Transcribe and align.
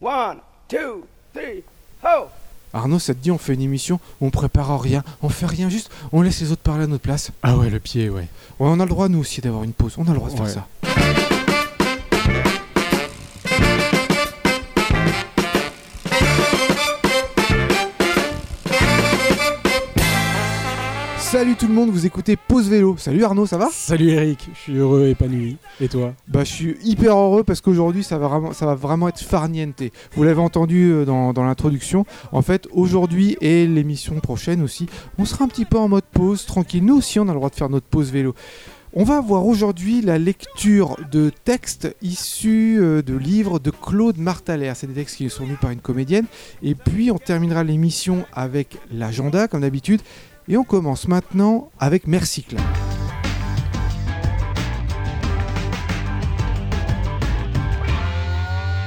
One, 0.00 0.38
two, 0.68 1.06
three, 1.32 1.62
ho 2.04 2.26
Arnaud, 2.72 2.98
ça 2.98 3.14
te 3.14 3.18
dit, 3.20 3.30
on 3.30 3.38
fait 3.38 3.54
une 3.54 3.62
émission, 3.62 3.98
on 4.20 4.28
prépare 4.30 4.78
rien, 4.80 5.02
on 5.22 5.30
fait 5.30 5.46
rien, 5.46 5.70
juste 5.70 5.90
on 6.12 6.20
laisse 6.20 6.40
les 6.40 6.52
autres 6.52 6.60
parler 6.62 6.84
à 6.84 6.86
notre 6.86 7.02
place? 7.02 7.30
Ah 7.42 7.56
ouais, 7.56 7.70
le 7.70 7.80
pied, 7.80 8.10
ouais. 8.10 8.22
Ouais, 8.58 8.68
on 8.68 8.78
a 8.80 8.84
le 8.84 8.90
droit, 8.90 9.08
nous 9.08 9.20
aussi, 9.20 9.40
d'avoir 9.40 9.64
une 9.64 9.72
pause. 9.72 9.94
On 9.96 10.04
a 10.06 10.10
le 10.10 10.16
droit 10.16 10.28
de 10.28 10.34
faire 10.36 10.44
Ouais. 10.44 10.52
ça. 10.52 11.35
Salut 21.56 21.68
tout 21.68 21.74
le 21.74 21.80
monde, 21.80 21.90
vous 21.90 22.04
écoutez 22.04 22.36
Pause 22.36 22.68
Vélo. 22.68 22.96
Salut 22.98 23.24
Arnaud, 23.24 23.46
ça 23.46 23.56
va 23.56 23.70
Salut 23.72 24.10
Eric, 24.10 24.50
je 24.52 24.58
suis 24.58 24.76
heureux, 24.76 25.06
épanoui. 25.06 25.56
Et 25.80 25.88
toi 25.88 26.12
Bah, 26.28 26.44
je 26.44 26.52
suis 26.52 26.76
hyper 26.84 27.16
heureux 27.16 27.44
parce 27.44 27.62
qu'aujourd'hui, 27.62 28.04
ça 28.04 28.18
va 28.18 28.28
vraiment, 28.28 28.52
ça 28.52 28.66
va 28.66 28.74
vraiment 28.74 29.08
être 29.08 29.20
farniente. 29.20 29.82
Vous 30.14 30.22
l'avez 30.22 30.42
entendu 30.42 30.92
euh, 30.92 31.06
dans, 31.06 31.32
dans 31.32 31.44
l'introduction. 31.44 32.04
En 32.30 32.42
fait, 32.42 32.68
aujourd'hui 32.72 33.38
et 33.40 33.66
l'émission 33.66 34.20
prochaine 34.20 34.60
aussi, 34.60 34.86
on 35.16 35.24
sera 35.24 35.46
un 35.46 35.48
petit 35.48 35.64
peu 35.64 35.78
en 35.78 35.88
mode 35.88 36.04
pause, 36.04 36.44
tranquille. 36.44 36.84
Nous 36.84 36.98
aussi, 36.98 37.18
on 37.20 37.28
a 37.28 37.32
le 37.32 37.38
droit 37.38 37.48
de 37.48 37.54
faire 37.54 37.70
notre 37.70 37.86
pause 37.86 38.12
vélo. 38.12 38.34
On 38.92 39.04
va 39.04 39.22
voir 39.22 39.46
aujourd'hui 39.46 40.02
la 40.02 40.18
lecture 40.18 40.96
de 41.10 41.30
textes 41.44 41.96
issus 42.02 42.78
euh, 42.80 43.00
de 43.00 43.16
livres 43.16 43.60
de 43.60 43.70
Claude 43.70 44.18
Martalère. 44.18 44.76
C'est 44.76 44.88
des 44.88 44.94
textes 44.94 45.16
qui 45.16 45.30
sont 45.30 45.46
lus 45.46 45.56
par 45.58 45.70
une 45.70 45.80
comédienne. 45.80 46.26
Et 46.62 46.74
puis, 46.74 47.10
on 47.10 47.18
terminera 47.18 47.64
l'émission 47.64 48.26
avec 48.34 48.76
l'agenda, 48.92 49.48
comme 49.48 49.62
d'habitude. 49.62 50.02
Et 50.48 50.56
on 50.56 50.62
commence 50.62 51.08
maintenant 51.08 51.72
avec 51.80 52.06
Mercycle. 52.06 52.54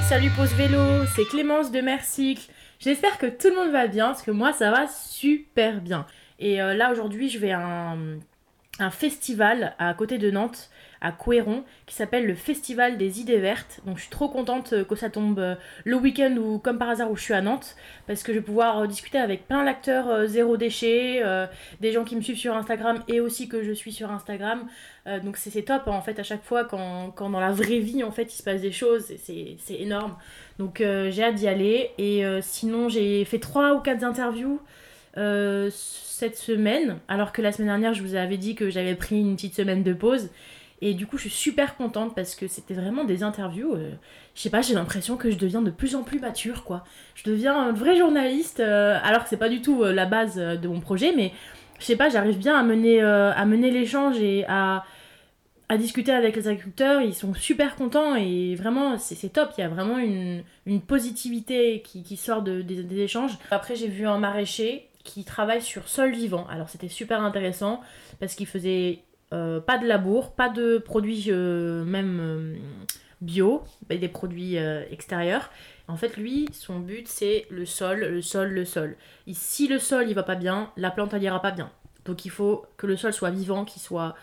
Salut 0.08 0.30
Pause 0.38 0.54
Vélo, 0.54 1.06
c'est 1.14 1.26
Clémence 1.26 1.70
de 1.72 1.82
Mercycle. 1.82 2.50
J'espère 2.80 3.18
que 3.18 3.26
tout 3.26 3.50
le 3.50 3.56
monde 3.56 3.72
va 3.74 3.88
bien, 3.88 4.06
parce 4.06 4.22
que 4.22 4.32
moi 4.32 4.54
ça 4.54 4.72
va 4.72 4.88
super 4.88 5.82
bien. 5.82 6.06
Et 6.40 6.62
euh, 6.62 6.74
là 6.76 6.94
aujourd'hui 6.94 7.28
je 7.30 7.40
vais 7.40 7.52
à 7.52 7.94
un 8.80 8.90
festival 8.90 9.76
à 9.80 9.94
côté 9.94 10.18
de 10.18 10.32
Nantes, 10.32 10.70
à 11.02 11.12
Couéron, 11.12 11.64
qui 11.86 11.96
s'appelle 11.96 12.26
le 12.26 12.36
Festival 12.36 12.98
des 12.98 13.22
idées 13.22 13.38
vertes. 13.38 13.80
Donc 13.86 13.98
je 13.98 14.02
suis 14.02 14.10
trop 14.10 14.28
contente 14.28 14.74
euh, 14.74 14.84
que 14.84 14.96
ça 14.96 15.10
tombe 15.10 15.40
euh, 15.40 15.56
le 15.86 15.96
week-end 15.96 16.36
ou 16.38 16.60
comme 16.60 16.78
par 16.78 16.90
hasard 16.90 17.10
où 17.10 17.16
je 17.16 17.24
suis 17.24 17.34
à 17.34 17.42
Nantes, 17.42 17.76
parce 18.06 18.22
que 18.22 18.34
je 18.34 18.40
vais 18.40 18.44
pouvoir 18.44 18.80
euh, 18.80 18.88
discuter 18.88 19.18
avec 19.18 19.48
plein 19.48 19.64
d'acteurs 19.64 20.28
zéro 20.28 20.58
déchet, 20.58 21.24
des 21.80 21.92
gens 21.92 22.04
qui 22.04 22.16
me 22.16 22.22
suivent 22.22 22.38
sur 22.38 22.56
Instagram 22.56 23.02
et 23.08 23.20
aussi 23.20 23.48
que 23.48 23.64
je 23.64 23.72
suis 23.72 23.92
sur 23.92 24.12
Instagram. 24.12 24.68
Donc 25.24 25.38
c'est 25.38 25.62
top 25.64 25.88
en 25.88 26.02
fait 26.02 26.20
à 26.20 26.24
chaque 26.24 26.44
fois 26.44 26.66
quand, 26.66 27.12
quand 27.16 27.30
dans 27.30 27.40
la 27.40 27.52
vraie 27.52 27.80
vie 27.80 28.04
en 28.04 28.12
fait 28.12 28.34
il 28.34 28.38
se 28.38 28.44
passe 28.44 28.62
des 28.62 28.72
choses, 28.72 29.06
c'est 29.18 29.58
énorme. 29.70 30.16
Donc 30.58 30.78
j'ai 30.80 31.24
hâte 31.24 31.36
d'y 31.36 31.48
aller 31.48 31.92
et 31.98 32.24
sinon 32.42 32.90
j'ai 32.90 33.26
fait 33.26 33.40
trois 33.40 33.74
ou 33.74 33.80
quatre 33.80 34.04
interviews 34.04 34.60
cette 35.16 36.38
semaine 36.38 37.00
alors 37.08 37.32
que 37.32 37.42
la 37.42 37.52
semaine 37.52 37.70
dernière 37.70 37.94
je 37.94 38.04
vous 38.04 38.16
avais 38.16 38.38
dit 38.38 38.56
que 38.56 38.70
j'avais 38.70 38.96
pris 38.96 39.20
une 39.20 39.36
petite 39.36 39.56
semaine 39.56 39.84
de 39.84 39.94
pause 39.94 40.30
et 40.82 40.94
du 40.94 41.06
coup 41.08 41.18
je 41.18 41.24
suis 41.24 41.32
super 41.32 41.76
contente 41.76 42.16
parce 42.16 42.36
que 42.36 42.48
c'était 42.48 42.74
vraiment 42.74 43.04
des 43.04 43.24
interviews. 43.24 43.74
euh, 43.74 43.92
je 44.36 44.42
sais 44.42 44.50
pas, 44.50 44.62
j'ai 44.62 44.74
l'impression 44.74 45.18
que 45.18 45.32
je 45.32 45.38
deviens 45.38 45.62
de 45.62 45.72
plus 45.72 45.96
en 45.96 46.04
plus 46.04 46.20
mature 46.20 46.64
quoi. 46.64 46.84
Je 47.16 47.24
deviens 47.30 47.58
un 47.58 47.72
vrai 47.72 47.96
journaliste 47.98 48.60
euh, 48.60 48.98
alors 49.04 49.24
que 49.24 49.30
c'est 49.30 49.38
pas 49.38 49.50
du 49.50 49.62
tout 49.62 49.84
euh, 49.84 49.94
la 49.94 50.06
base 50.06 50.36
de 50.38 50.68
mon 50.68 50.80
projet 50.80 51.14
mais 51.16 51.32
je 51.80 51.86
sais 51.86 51.96
pas, 51.96 52.10
j'arrive 52.10 52.38
bien 52.38 52.58
à 52.58 52.64
mener, 52.64 53.02
mener 53.46 53.72
l'échange 53.72 54.20
et 54.20 54.44
à, 54.50 54.84
à 55.70 55.78
discuter 55.78 56.12
avec 56.12 56.36
les 56.36 56.48
agriculteurs. 56.48 57.02
Ils 57.02 57.14
sont 57.16 57.34
super 57.34 57.76
contents 57.76 58.16
et 58.16 58.56
vraiment, 58.56 58.98
c'est 58.98 59.30
top. 59.30 59.52
Il 59.58 59.62
y 59.62 59.64
a 59.64 59.70
vraiment 59.70 59.98
une, 59.98 60.44
une 60.66 60.82
positivité 60.82 61.82
qui, 61.82 62.18
sort 62.18 62.42
de, 62.42 62.62
des, 62.62 62.84
des 62.84 63.00
échanges. 63.00 63.38
Après, 63.52 63.76
j'ai 63.76 63.88
vu 63.88 64.06
un 64.06 64.18
maraîcher 64.18 64.90
qui 65.04 65.24
travaille 65.24 65.62
sur 65.62 65.88
sol 65.88 66.12
vivant. 66.12 66.46
Alors, 66.50 66.68
c'était 66.70 66.90
super 66.90 67.22
intéressant 67.22 67.80
parce 68.20 68.36
qu'il 68.36 68.48
faisait 68.48 69.00
euh, 69.32 69.60
pas 69.60 69.78
de 69.78 69.86
labour, 69.86 70.32
pas 70.32 70.50
de 70.50 70.80
produits 70.80 71.26
euh, 71.30 71.84
même 71.86 72.20
euh, 72.20 72.56
bio, 73.22 73.62
mais 73.90 73.98
des 73.98 74.08
produits 74.08 74.56
extérieurs. 74.92 75.50
En 75.88 75.98
fait, 75.98 76.18
lui, 76.18 76.48
son 76.52 76.80
but, 76.80 77.08
c'est 77.08 77.46
le 77.50 77.66
sol, 77.66 78.00
le 78.00 78.22
sol, 78.22 78.50
le 78.50 78.66
sol. 78.66 78.96
Si 79.32 79.68
le 79.68 79.80
sol 79.80 80.06
il 80.08 80.16
va 80.16 80.24
pas 80.24 80.36
bien, 80.36 80.72
la 80.78 80.92
plante 80.92 81.14
elle 81.14 81.24
ira 81.24 81.42
pas 81.42 81.52
bien. 81.52 81.72
Donc 82.06 82.26
il 82.26 82.32
faut 82.32 82.66
que 82.78 82.88
le 82.88 82.96
sol 82.96 83.12
soit 83.14 83.32
vivant, 83.32 83.66
qu'il 83.66 83.82
soit, 83.82 84.16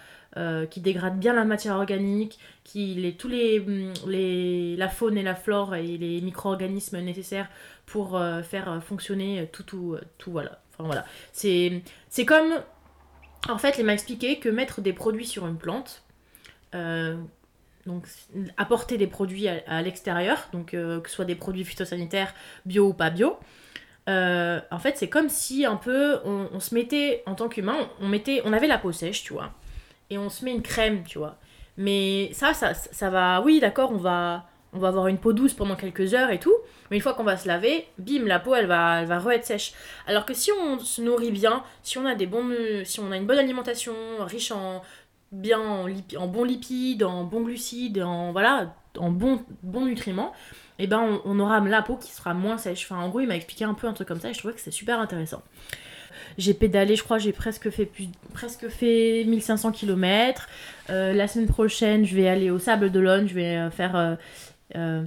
qui 0.70 0.80
dégrade 0.80 1.18
bien 1.18 1.32
la 1.32 1.44
matière 1.44 1.76
organique, 1.76 2.38
qu'il 2.62 3.04
ait 3.04 3.12
tous 3.12 3.28
les, 3.28 3.60
hum, 3.60 3.92
les, 4.06 4.76
la 4.76 4.88
faune 4.88 5.18
et 5.18 5.22
la 5.22 5.34
flore 5.34 5.74
et 5.74 5.98
les 5.98 6.20
micro-organismes 6.20 7.00
nécessaires 7.00 7.48
pour 7.84 8.20
faire 8.44 8.82
fonctionner 8.82 9.48
tout, 9.52 9.62
tout, 9.64 9.96
tout 10.18 10.30
voilà. 10.30 10.60
Enfin 10.72 10.84
voilà. 10.84 11.04
C'est 11.32 12.24
comme, 12.24 12.60
en 13.48 13.58
fait, 13.58 13.76
il 13.78 13.84
m'a 13.84 13.92
expliqué 13.92 14.38
que 14.38 14.48
mettre 14.48 14.80
des 14.80 14.92
produits 14.92 15.26
sur 15.26 15.46
une 15.46 15.56
plante, 15.56 16.02
euh, 16.74 17.16
donc 17.86 18.04
apporter 18.56 18.98
des 18.98 19.06
produits 19.06 19.48
à, 19.48 19.62
à 19.66 19.82
l'extérieur, 19.82 20.48
donc 20.52 20.74
euh, 20.74 21.00
que 21.00 21.08
ce 21.08 21.16
soit 21.16 21.24
des 21.24 21.34
produits 21.34 21.64
phytosanitaires 21.64 22.34
bio 22.64 22.88
ou 22.88 22.92
pas 22.94 23.10
bio, 23.10 23.38
euh, 24.08 24.60
en 24.70 24.78
fait, 24.78 24.96
c'est 24.96 25.08
comme 25.08 25.28
si 25.28 25.64
un 25.64 25.76
peu 25.76 26.18
on, 26.24 26.48
on 26.52 26.60
se 26.60 26.74
mettait 26.74 27.22
en 27.26 27.34
tant 27.34 27.48
qu'humain, 27.48 27.76
on 28.00 28.08
mettait, 28.08 28.40
on 28.44 28.52
avait 28.52 28.68
la 28.68 28.78
peau 28.78 28.92
sèche, 28.92 29.22
tu 29.22 29.32
vois, 29.32 29.52
et 30.10 30.18
on 30.18 30.30
se 30.30 30.44
met 30.44 30.52
une 30.52 30.62
crème, 30.62 31.02
tu 31.04 31.18
vois. 31.18 31.38
Mais 31.76 32.30
ça, 32.32 32.54
ça, 32.54 32.74
ça 32.74 33.10
va, 33.10 33.42
oui, 33.42 33.60
d'accord, 33.60 33.92
on 33.92 33.98
va, 33.98 34.46
on 34.76 34.80
va 34.80 34.88
avoir 34.88 35.08
une 35.08 35.18
peau 35.18 35.32
douce 35.32 35.54
pendant 35.54 35.74
quelques 35.74 36.14
heures 36.14 36.30
et 36.30 36.38
tout, 36.38 36.54
mais 36.90 36.96
une 36.96 37.02
fois 37.02 37.14
qu'on 37.14 37.24
va 37.24 37.36
se 37.36 37.48
laver, 37.48 37.86
bim, 37.98 38.24
la 38.24 38.38
peau, 38.38 38.54
elle 38.54 38.66
va, 38.66 39.04
va 39.04 39.18
re-être 39.18 39.44
sèche. 39.44 39.72
Alors 40.06 40.26
que 40.26 40.34
si 40.34 40.50
on 40.52 40.78
se 40.78 41.00
nourrit 41.00 41.32
bien, 41.32 41.64
si 41.82 41.98
on 41.98 42.06
a 42.06 42.14
des 42.14 42.26
bons, 42.26 42.52
si 42.84 43.00
on 43.00 43.10
a 43.10 43.16
une 43.16 43.26
bonne 43.26 43.38
alimentation 43.38 43.94
riche 44.20 44.52
en 44.52 44.82
bons 45.32 46.44
lipides, 46.44 47.02
en 47.04 47.24
bons 47.24 47.42
glucides, 47.42 48.02
en 48.02 48.32
voilà, 48.32 48.74
bons, 48.94 49.40
nutriments, 49.84 50.32
et 50.78 50.86
ben 50.86 51.20
on, 51.24 51.38
aura 51.38 51.60
la 51.60 51.82
peau 51.82 51.96
qui 51.96 52.12
sera 52.12 52.34
moins 52.34 52.58
sèche. 52.58 52.84
Enfin, 52.84 53.00
en 53.00 53.08
gros, 53.08 53.20
il 53.20 53.26
m'a 53.26 53.36
expliqué 53.36 53.64
un 53.64 53.74
peu 53.74 53.86
un 53.86 53.92
truc 53.92 54.08
comme 54.08 54.20
ça 54.20 54.30
et 54.30 54.34
je 54.34 54.38
trouvais 54.38 54.54
que 54.54 54.60
c'était 54.60 54.70
super 54.70 55.00
intéressant. 55.00 55.42
J'ai 56.38 56.54
pédalé, 56.54 56.96
je 56.96 57.02
crois, 57.02 57.18
j'ai 57.18 57.32
presque 57.32 57.70
fait 57.70 57.86
plus, 57.86 58.08
presque 58.34 58.68
fait 58.68 59.24
1500 59.26 59.72
km. 59.72 60.48
la 60.88 61.28
semaine 61.28 61.48
prochaine, 61.48 62.04
je 62.04 62.14
vais 62.14 62.28
aller 62.28 62.50
au 62.50 62.58
Sable 62.58 62.90
d'Olonne, 62.90 63.28
je 63.28 63.34
vais 63.34 63.56
euh, 63.56 63.70
faire 63.70 63.96
euh, 63.96 64.14
euh, 64.14 64.16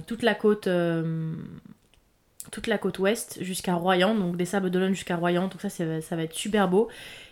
toute 0.06 0.22
la 0.22 0.34
côte 0.34 0.66
euh, 0.66 1.34
toute 2.50 2.66
la 2.66 2.78
côte 2.78 2.98
ouest 2.98 3.38
jusqu'à 3.42 3.74
Royan, 3.74 4.14
donc 4.14 4.36
des 4.36 4.44
Sables 4.44 4.70
d'Olonne 4.70 4.94
jusqu'à 4.94 5.16
Royan, 5.16 5.42
donc 5.42 5.60
ça, 5.60 5.68
ça 5.68 6.16
va 6.16 6.22
être 6.22 6.34
super 6.34 6.68
beau. 6.68 6.88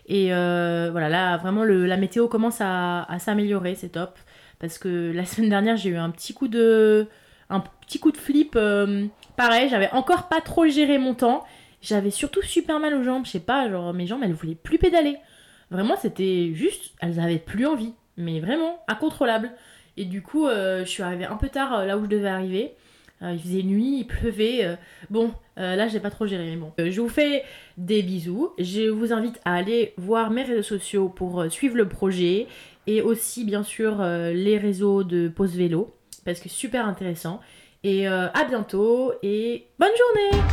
Et 0.07 0.33
euh, 0.33 0.89
voilà, 0.91 1.09
là, 1.09 1.37
vraiment, 1.37 1.65
le, 1.65 1.87
la 1.87 1.97
météo 1.97 2.29
commence 2.29 2.59
à, 2.61 3.07
s'améliorer, 3.19 3.75
c'est 3.75 3.91
top. 3.91 4.19
Parce 4.59 4.79
que 4.79 5.13
la 5.13 5.25
semaine 5.27 5.51
dernière, 5.51 5.77
j'ai 5.77 5.91
eu 5.91 5.97
un 5.97 6.11
petit 6.11 6.35
coup 6.35 6.49
de, 6.49 7.07
un 7.51 7.61
petit 7.61 7.99
coup 7.99 8.13
de 8.13 8.17
flip. 8.17 8.55
euh, 8.57 9.07
pareil, 9.37 9.69
j'avais 9.69 9.91
encore 9.93 10.29
pas 10.29 10.41
trop 10.41 10.67
géré 10.67 10.99
mon 10.99 11.15
temps. 11.15 11.45
J'avais 11.81 12.11
surtout 12.11 12.43
super 12.43 12.81
mal 12.81 12.95
aux 12.95 13.05
jambes, 13.05 13.25
je 13.25 13.31
sais 13.31 13.41
pas, 13.41 13.71
genre 13.71 13.95
mes 13.95 14.07
jambes, 14.07 14.23
elles 14.25 14.33
voulaient 14.33 14.57
plus 14.57 14.79
pédaler. 14.79 15.17
Vraiment, 15.71 15.97
c'était 15.97 16.53
juste, 16.55 16.93
elles 17.01 17.21
avaient 17.21 17.39
plus 17.39 17.67
envie. 17.67 17.95
Mais 18.17 18.41
vraiment, 18.41 18.83
incontrôlable. 18.89 19.53
Et 19.99 20.05
du 20.05 20.23
coup, 20.23 20.47
euh, 20.47 20.85
je 20.85 20.89
suis 20.89 21.03
arrivée 21.03 21.25
un 21.25 21.35
peu 21.35 21.49
tard 21.49 21.75
euh, 21.75 21.85
là 21.85 21.99
où 21.99 22.05
je 22.05 22.09
devais 22.09 22.29
arriver. 22.29 22.73
Euh, 23.21 23.33
il 23.33 23.41
faisait 23.41 23.65
nuit, 23.65 23.99
il 23.99 24.05
pleuvait. 24.07 24.79
bon, 25.11 25.33
là, 25.57 25.89
j'ai 25.89 25.99
pas 25.99 26.11
trop 26.11 26.25
géré, 26.25 26.45
mais 26.49 26.57
bon. 26.57 26.73
Je 26.79 27.01
vous 27.01 27.09
fais 27.09 27.43
des 27.77 28.03
bisous. 28.03 28.53
Je 28.59 28.89
vous 28.89 29.13
invite 29.13 29.41
à 29.45 29.55
aller 29.55 29.95
voir 29.97 30.31
mes 30.31 30.45
réseaux 30.45 30.63
sociaux 30.63 31.09
pour 31.09 31.45
suivre 31.51 31.77
le 31.77 31.89
projet 31.89 32.47
et 32.87 33.03
aussi, 33.03 33.45
bien 33.45 33.65
sûr, 33.65 34.01
les 34.01 34.57
réseaux 34.57 35.03
de 35.03 35.27
Pause 35.27 35.57
Vélo 35.57 35.93
parce 36.25 36.39
que 36.39 36.49
super 36.49 36.87
intéressant. 36.87 37.41
Et 37.83 38.07
à 38.07 38.45
bientôt 38.49 39.13
et 39.25 39.67
bonne 39.81 39.91
journée! 39.99 40.45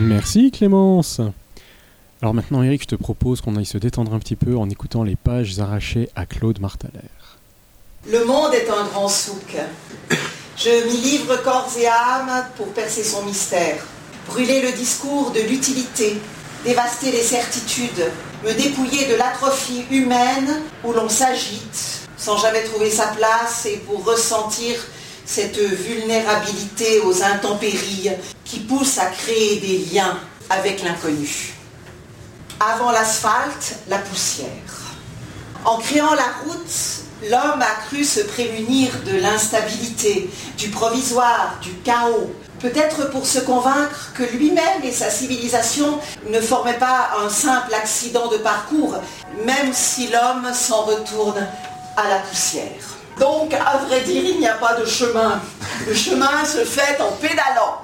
Merci 0.00 0.50
Clémence 0.50 1.20
Alors 2.22 2.34
maintenant 2.34 2.62
Eric, 2.62 2.82
je 2.82 2.86
te 2.86 2.94
propose 2.94 3.40
qu'on 3.40 3.56
aille 3.56 3.66
se 3.66 3.78
détendre 3.78 4.14
un 4.14 4.20
petit 4.20 4.36
peu 4.36 4.56
en 4.56 4.70
écoutant 4.70 5.02
les 5.02 5.16
pages 5.16 5.58
arrachées 5.58 6.08
à 6.14 6.24
Claude 6.24 6.60
Martalère. 6.60 7.38
Le 8.08 8.24
monde 8.24 8.54
est 8.54 8.70
un 8.70 8.84
grand 8.84 9.08
souk. 9.08 9.56
Je 10.56 10.86
m'y 10.86 10.98
livre 10.98 11.42
corps 11.42 11.68
et 11.76 11.88
âme 11.88 12.44
pour 12.56 12.68
percer 12.68 13.02
son 13.02 13.24
mystère, 13.24 13.84
brûler 14.28 14.62
le 14.62 14.70
discours 14.70 15.32
de 15.32 15.40
l'utilité, 15.40 16.16
dévaster 16.64 17.10
les 17.10 17.22
certitudes, 17.22 18.12
me 18.44 18.52
dépouiller 18.54 19.08
de 19.08 19.16
l'atrophie 19.16 19.84
humaine 19.90 20.62
où 20.84 20.92
l'on 20.92 21.08
s'agite 21.08 22.06
sans 22.16 22.36
jamais 22.36 22.62
trouver 22.62 22.90
sa 22.90 23.08
place 23.08 23.66
et 23.66 23.78
pour 23.78 24.04
ressentir 24.04 24.76
cette 25.24 25.58
vulnérabilité 25.58 27.00
aux 27.00 27.20
intempéries 27.20 28.10
qui 28.44 28.60
pousse 28.60 28.98
à 28.98 29.06
créer 29.06 29.58
des 29.58 29.92
liens 29.92 30.20
avec 30.50 30.84
l'inconnu. 30.84 31.51
Avant 32.70 32.92
l'asphalte, 32.92 33.74
la 33.88 33.98
poussière. 33.98 34.46
En 35.64 35.78
créant 35.78 36.14
la 36.14 36.28
route, 36.44 37.28
l'homme 37.28 37.60
a 37.60 37.86
cru 37.88 38.04
se 38.04 38.20
prémunir 38.20 38.92
de 39.04 39.16
l'instabilité, 39.16 40.30
du 40.58 40.68
provisoire, 40.68 41.56
du 41.60 41.72
chaos. 41.78 42.32
Peut-être 42.60 43.10
pour 43.10 43.26
se 43.26 43.40
convaincre 43.40 44.12
que 44.14 44.22
lui-même 44.22 44.84
et 44.84 44.92
sa 44.92 45.10
civilisation 45.10 45.98
ne 46.30 46.40
formaient 46.40 46.78
pas 46.78 47.10
un 47.24 47.28
simple 47.28 47.74
accident 47.74 48.28
de 48.28 48.36
parcours, 48.36 48.94
même 49.44 49.72
si 49.72 50.06
l'homme 50.06 50.54
s'en 50.54 50.82
retourne 50.82 51.44
à 51.96 52.08
la 52.08 52.18
poussière. 52.20 52.80
Donc, 53.18 53.52
à 53.54 53.78
vrai 53.78 54.02
dire, 54.02 54.22
il 54.24 54.38
n'y 54.38 54.46
a 54.46 54.54
pas 54.54 54.74
de 54.74 54.86
chemin. 54.86 55.40
Le 55.84 55.94
chemin 55.94 56.44
se 56.44 56.64
fait 56.64 57.00
en 57.00 57.10
pédalant. 57.12 57.82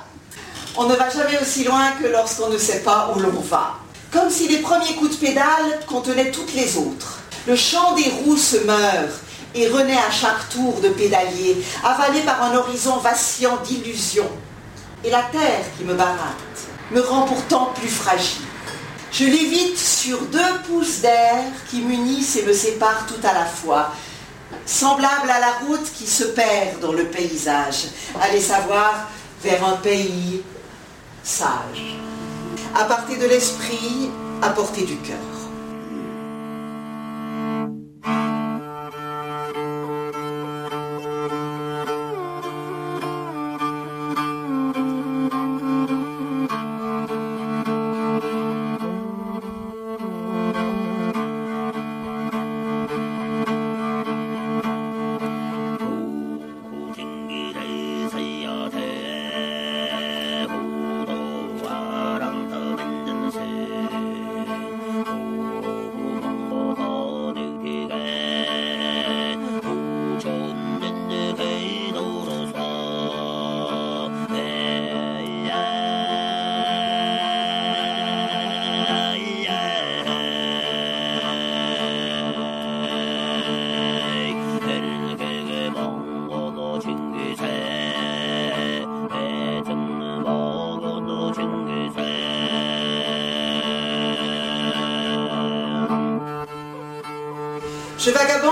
On 0.77 0.85
ne 0.85 0.95
va 0.95 1.11
jamais 1.11 1.41
aussi 1.43 1.65
loin 1.65 1.91
que 2.01 2.07
lorsqu'on 2.07 2.49
ne 2.49 2.59
sait 2.59 2.81
pas 2.81 3.13
où 3.13 3.19
l'on 3.19 3.41
va. 3.41 3.75
Comme 4.13 4.31
si 4.31 4.49
les 4.49 4.59
premiers 4.59 4.95
coups 4.95 5.19
de 5.19 5.27
pédale 5.27 5.81
contenaient 5.87 6.31
toutes 6.31 6.55
les 6.55 6.77
autres. 6.77 7.19
Le 7.47 7.57
chant 7.57 7.95
des 7.95 8.11
roues 8.11 8.37
se 8.39 8.57
meurt 8.59 9.21
et 9.55 9.69
renaît 9.69 9.99
à 9.99 10.11
chaque 10.11 10.49
tour 10.49 10.81
de 10.81 10.89
pédalier, 10.89 11.57
avalé 11.85 12.21
par 12.21 12.43
un 12.43 12.57
horizon 12.57 12.97
vacillant 12.99 13.59
d'illusions. 13.65 14.31
Et 15.05 15.11
la 15.11 15.23
terre 15.23 15.65
qui 15.77 15.85
me 15.85 15.95
baratte 15.95 16.69
me 16.91 17.01
rend 17.01 17.23
pourtant 17.23 17.73
plus 17.75 17.89
fragile. 17.89 18.43
Je 19.13 19.25
l'évite 19.25 19.79
sur 19.79 20.21
deux 20.23 20.59
pouces 20.67 21.01
d'air 21.01 21.45
qui 21.71 21.81
m'unissent 21.81 22.37
et 22.37 22.45
me 22.45 22.53
séparent 22.53 23.07
tout 23.07 23.27
à 23.27 23.33
la 23.33 23.47
fois, 23.47 23.93
semblable 24.67 25.31
à 25.31 25.41
la 25.41 25.53
route 25.67 25.93
qui 25.95 26.07
se 26.07 26.25
perd 26.25 26.81
dans 26.81 26.93
le 26.93 27.05
paysage, 27.05 27.87
allez 28.21 28.41
savoir 28.41 29.09
vers 29.43 29.67
un 29.67 29.77
pays 29.77 30.43
sage, 31.23 31.97
à 32.75 32.85
partir 32.85 33.19
de 33.19 33.27
l'esprit, 33.27 34.11
à 34.43 34.51
portée 34.51 34.85
du 34.85 34.97
cœur. 34.97 35.38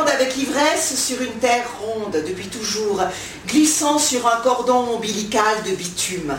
Avec 0.05 0.37
ivresse 0.37 0.95
sur 0.97 1.21
une 1.23 1.39
terre 1.39 1.67
ronde 1.81 2.23
depuis 2.27 2.49
toujours, 2.49 3.03
glissant 3.47 3.99
sur 3.99 4.27
un 4.27 4.41
cordon 4.41 4.95
ombilical 4.95 5.63
de 5.65 5.75
bitume, 5.75 6.37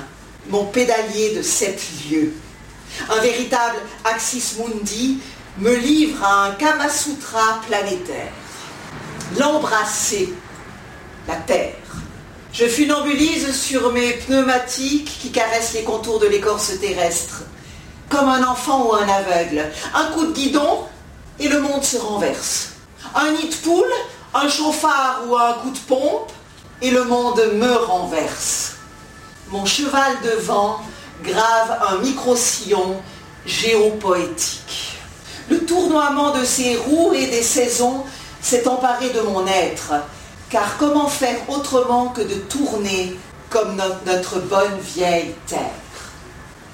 mon 0.50 0.65
pédalier 0.65 1.36
de 1.36 1.42
sept 1.42 1.81
lieues. 2.09 2.33
Un 3.09 3.19
véritable 3.19 3.77
Axis 4.06 4.56
Mundi 4.57 5.19
me 5.59 5.75
livre 5.75 6.24
à 6.24 6.45
un 6.45 6.51
Kamasutra 6.51 7.62
planétaire. 7.68 8.31
L'embrasser, 9.38 10.33
la 11.27 11.36
terre. 11.36 11.75
Je 12.54 12.65
funambulise 12.65 13.54
sur 13.54 13.92
mes 13.92 14.13
pneumatiques 14.13 15.18
qui 15.21 15.31
caressent 15.31 15.74
les 15.74 15.83
contours 15.83 16.19
de 16.19 16.27
l'écorce 16.27 16.80
terrestre, 16.80 17.44
comme 18.09 18.30
un 18.30 18.48
enfant 18.48 18.88
ou 18.88 18.94
un 18.94 19.07
aveugle. 19.07 19.65
Un 19.94 20.06
coup 20.12 20.27
de 20.27 20.33
guidon 20.33 20.86
et 21.39 21.50
le 21.50 21.62
monde 21.62 21.83
se 21.83 21.98
renverse 21.98 22.76
un 23.15 23.31
nid 23.31 23.50
de 23.50 23.56
poule, 23.56 23.92
un 24.33 24.50
chauffard 24.50 25.21
ou 25.27 25.36
un 25.36 25.54
coup 25.54 25.71
de 25.71 25.80
pompe, 25.80 26.31
et 26.81 26.92
le 26.92 27.04
monde 27.04 27.42
me 27.54 27.74
renverse. 27.75 28.74
Mon 29.50 29.65
cheval 29.65 30.13
de 30.24 30.42
vent 30.42 30.81
grave 31.24 31.80
un 31.89 31.98
micro-sillon 31.98 33.01
géopoétique. 33.45 34.98
Le 35.50 35.65
tournoiement 35.65 36.31
de 36.31 36.44
ses 36.44 36.75
roues 36.75 37.13
et 37.13 37.27
des 37.27 37.42
saisons 37.42 38.04
s'est 38.42 38.68
emparé 38.68 39.09
de 39.09 39.21
mon 39.21 39.48
être, 39.48 39.94
car 40.50 40.77
comment 40.77 41.07
faire 41.07 41.38
autrement 41.50 42.09
que 42.09 42.21
de 42.21 42.36
tourner 42.36 43.18
comme 43.50 43.81
notre 44.06 44.39
bonne 44.39 44.77
vieille 44.80 45.33
terre? 45.48 45.59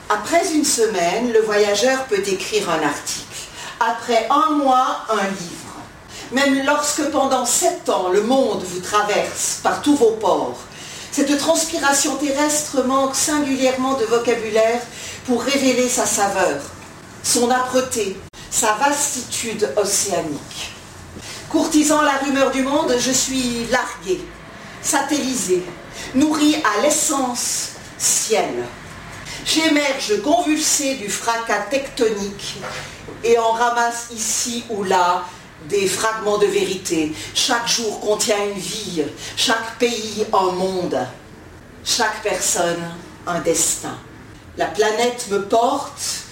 Après 0.10 0.52
une 0.54 0.66
semaine, 0.66 1.32
le 1.32 1.42
voyageur 1.42 2.04
peut 2.06 2.24
écrire 2.28 2.70
un 2.70 2.84
article. 2.84 3.24
Après 3.80 4.28
un 4.30 4.52
mois, 4.52 5.06
un 5.10 5.24
livre 5.24 5.62
même 6.34 6.66
lorsque 6.66 7.04
pendant 7.12 7.46
sept 7.46 7.88
ans 7.90 8.10
le 8.10 8.24
monde 8.24 8.64
vous 8.64 8.80
traverse 8.80 9.60
par 9.64 9.82
tous 9.82 9.96
vos 9.96 10.12
ports. 10.12 10.58
Cette 11.12 11.38
transpiration 11.38 12.16
terrestre 12.16 12.84
manque 12.84 13.16
singulièrement 13.16 13.94
de 13.94 14.06
vocabulaire 14.06 14.82
pour 15.26 15.44
révéler 15.44 15.88
sa 15.88 16.06
saveur, 16.06 16.62
son 17.22 17.52
âpreté, 17.52 18.18
sa 18.50 18.74
vastitude 18.74 19.72
océanique. 19.78 20.72
Courtisant 21.50 22.02
la 22.02 22.18
rumeur 22.18 22.50
du 22.50 22.64
monde, 22.64 22.96
je 22.98 23.12
suis 23.12 23.68
largué, 23.70 24.26
satellisé, 24.82 25.64
nourri 26.16 26.56
à 26.56 26.82
l'essence 26.82 27.70
ciel. 28.00 28.66
J'émerge 29.46 30.22
convulsé 30.24 30.96
du 30.96 31.10
fracas 31.10 31.68
tectonique 31.70 32.58
et 33.24 33.38
en 33.38 33.52
ramasse 33.52 34.08
ici 34.12 34.64
ou 34.70 34.84
là 34.84 35.26
des 35.69 35.88
fragments 35.88 36.38
de 36.38 36.48
vérité. 36.48 37.13
Chaque 37.33 37.68
jour 37.68 38.00
contient 38.00 38.44
une 38.45 38.60
vie, 38.60 39.04
chaque 39.36 39.77
pays 39.79 40.25
un 40.34 40.51
monde, 40.51 41.08
chaque 41.84 42.22
personne 42.24 42.84
un 43.25 43.39
destin. 43.39 43.98
La 44.58 44.67
planète 44.67 45.27
me 45.29 45.43
porte 45.43 46.25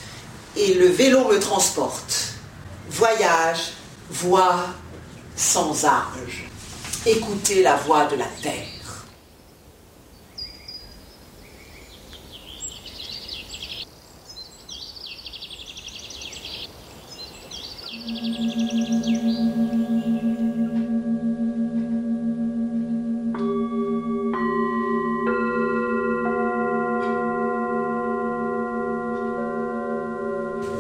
et 0.56 0.74
le 0.74 0.88
vélo 0.88 1.26
me 1.26 1.40
transporte. 1.40 2.34
Voyage, 2.90 3.74
voix 4.10 4.66
sans 5.36 5.86
âge. 5.86 6.50
Écoutez 7.06 7.64
la 7.64 7.76
voix 7.78 8.06
de 8.06 8.18
la 8.18 8.28
terre. 8.44 8.68
La 18.12 18.18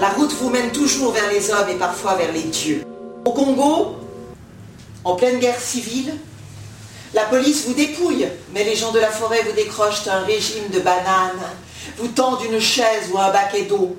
route 0.10 0.34
vous 0.34 0.50
mène 0.50 0.72
toujours 0.74 1.14
vers 1.14 1.32
les 1.32 1.52
hommes 1.52 1.70
et 1.70 1.76
parfois 1.76 2.16
vers 2.16 2.34
les 2.34 2.42
dieux. 2.42 2.84
Au 3.24 3.32
Congo, 3.32 3.96
en 5.06 5.16
pleine 5.16 5.40
guerre 5.40 5.60
civile, 5.62 6.14
la 7.14 7.24
police 7.24 7.66
vous 7.66 7.74
dépouille, 7.74 8.28
mais 8.54 8.66
les 8.66 8.76
gens 8.76 8.92
de 8.92 9.00
la 9.00 9.10
forêt 9.10 9.44
vous 9.44 9.54
décrochent 9.54 10.06
un 10.08 10.20
régime 10.26 10.68
de 10.74 10.82
bananes, 10.82 11.40
vous 11.98 12.10
tendent 12.10 12.44
une 12.44 12.60
chaise 12.60 13.10
ou 13.14 13.18
un 13.18 13.32
baquet 13.32 13.64
d'eau. 13.64 13.96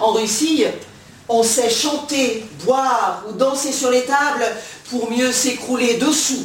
En 0.00 0.12
Russie, 0.12 0.64
on 1.30 1.44
sait 1.44 1.70
chanter, 1.70 2.44
boire 2.64 3.22
ou 3.28 3.32
danser 3.32 3.72
sur 3.72 3.90
les 3.90 4.04
tables 4.04 4.46
pour 4.90 5.10
mieux 5.10 5.30
s'écrouler 5.30 5.94
dessous. 5.94 6.44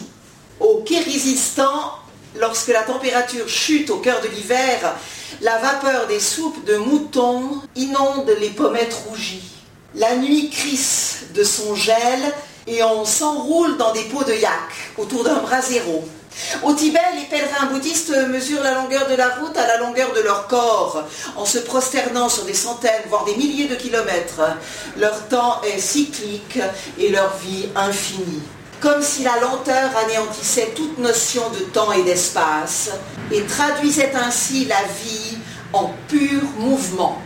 Au 0.60 0.84
Kyrgyzstan, 0.86 1.92
lorsque 2.40 2.68
la 2.68 2.84
température 2.84 3.50
chute 3.50 3.90
au 3.90 3.98
cœur 3.98 4.22
de 4.22 4.28
l'hiver, 4.28 4.96
la 5.42 5.58
vapeur 5.58 6.06
des 6.08 6.20
soupes 6.20 6.64
de 6.66 6.78
mouton 6.78 7.62
inonde 7.76 8.32
les 8.40 8.52
pommettes 8.52 8.96
rougies. 9.10 9.52
La 9.96 10.16
nuit 10.18 10.52
crisse 10.52 11.26
de 11.34 11.44
son 11.44 11.74
gel 11.74 12.22
et 12.68 12.84
on 12.84 13.06
s'enroule 13.06 13.78
dans 13.78 13.92
des 13.92 14.04
pots 14.04 14.24
de 14.24 14.34
yak 14.34 14.52
autour 14.98 15.24
d'un 15.24 15.40
brasero. 15.40 16.08
Au 16.64 16.74
Tibet, 16.74 17.00
les 17.16 17.26
pèlerins 17.26 17.68
bouddhistes 17.72 18.16
mesurent 18.30 18.64
la 18.64 18.76
longueur 18.76 19.08
de 19.08 19.16
la 19.16 19.30
route 19.36 19.56
à 19.58 19.68
la 19.68 19.78
longueur 19.78 20.14
de 20.14 20.22
leur 20.22 20.48
corps, 20.48 21.04
en 21.36 21.46
se 21.46 21.60
prosternant 21.60 22.30
sur 22.30 22.44
des 22.46 22.54
centaines, 22.54 23.04
voire 23.10 23.26
des 23.26 23.36
milliers 23.36 23.68
de 23.68 23.76
kilomètres. 23.76 24.42
Leur 24.98 25.28
temps 25.28 25.62
est 25.64 25.80
cyclique 25.80 26.60
et 26.98 27.10
leur 27.10 27.36
vie 27.38 27.70
infinie. 27.76 28.42
Comme 28.82 29.02
si 29.02 29.24
la 29.24 29.40
lenteur 29.40 29.92
anéantissait 30.06 30.74
toute 30.76 30.98
notion 31.00 31.50
de 31.52 31.60
temps 31.60 31.92
et 31.92 32.04
d'espace 32.04 32.92
et 33.32 33.42
traduisait 33.44 34.14
ainsi 34.16 34.66
la 34.66 34.84
vie 35.04 35.38
en 35.74 35.92
pur 36.08 36.42
mouvement. 36.58 37.22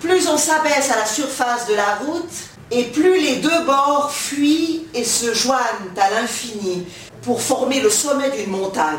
Plus 0.00 0.28
on 0.28 0.38
s'abaisse 0.38 0.90
à 0.90 0.96
la 0.96 1.06
surface 1.06 1.66
de 1.66 1.74
la 1.74 1.96
route, 1.96 2.30
et 2.70 2.84
plus 2.84 3.20
les 3.20 3.36
deux 3.36 3.64
bords 3.64 4.12
fuient 4.12 4.69
se 5.04 5.34
joignent 5.34 5.90
à 5.96 6.10
l'infini 6.10 6.86
pour 7.22 7.40
former 7.40 7.80
le 7.80 7.90
sommet 7.90 8.30
d'une 8.30 8.50
montagne. 8.50 8.98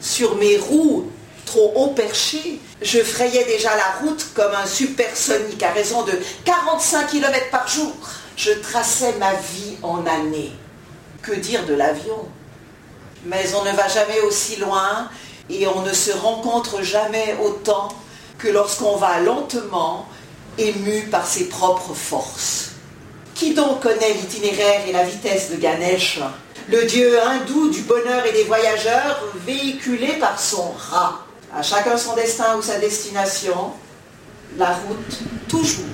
Sur 0.00 0.36
mes 0.36 0.56
roues 0.56 1.10
trop 1.44 1.72
haut 1.74 1.88
perchées, 1.88 2.60
je 2.80 3.00
frayais 3.00 3.44
déjà 3.44 3.70
la 3.76 4.00
route 4.00 4.26
comme 4.34 4.52
un 4.54 4.66
supersonique 4.66 5.62
à 5.62 5.70
raison 5.72 6.02
de 6.04 6.12
45 6.44 7.08
km 7.08 7.50
par 7.50 7.68
jour. 7.68 7.92
Je 8.36 8.52
traçais 8.52 9.14
ma 9.18 9.34
vie 9.34 9.76
en 9.82 10.06
années. 10.06 10.52
Que 11.22 11.32
dire 11.32 11.66
de 11.66 11.74
l'avion? 11.74 12.26
Mais 13.26 13.44
on 13.54 13.64
ne 13.64 13.72
va 13.72 13.88
jamais 13.88 14.20
aussi 14.20 14.56
loin 14.56 15.10
et 15.50 15.66
on 15.66 15.82
ne 15.82 15.92
se 15.92 16.12
rencontre 16.12 16.82
jamais 16.82 17.36
autant 17.44 17.88
que 18.38 18.48
lorsqu'on 18.48 18.96
va 18.96 19.20
lentement, 19.20 20.06
ému 20.56 21.08
par 21.10 21.26
ses 21.26 21.48
propres 21.48 21.94
forces. 21.94 22.69
Qui 23.40 23.54
donc 23.54 23.80
connaît 23.80 24.12
l'itinéraire 24.12 24.82
et 24.86 24.92
la 24.92 25.02
vitesse 25.02 25.50
de 25.50 25.56
Ganesh 25.56 26.20
Le 26.68 26.84
dieu 26.84 27.18
hindou 27.22 27.70
du 27.70 27.80
bonheur 27.80 28.26
et 28.26 28.32
des 28.32 28.44
voyageurs, 28.44 29.18
véhiculé 29.46 30.08
par 30.20 30.38
son 30.38 30.70
rat. 30.72 31.24
À 31.56 31.62
chacun 31.62 31.96
son 31.96 32.14
destin 32.14 32.58
ou 32.58 32.60
sa 32.60 32.78
destination, 32.78 33.72
la 34.58 34.74
route 34.74 35.20
toujours 35.48 35.86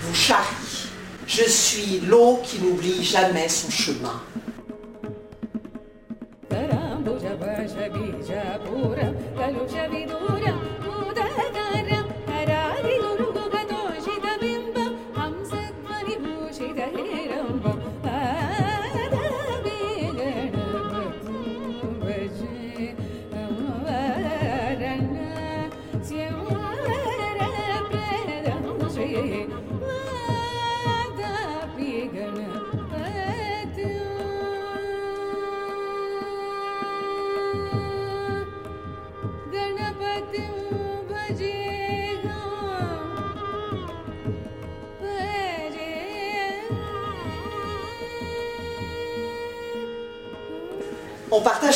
vous 0.00 0.14
charrie. 0.16 0.88
Je 1.28 1.44
suis 1.44 2.00
l'eau 2.00 2.40
qui 2.42 2.58
n'oublie 2.58 3.04
jamais 3.04 3.48
son 3.48 3.70
chemin. 3.70 4.20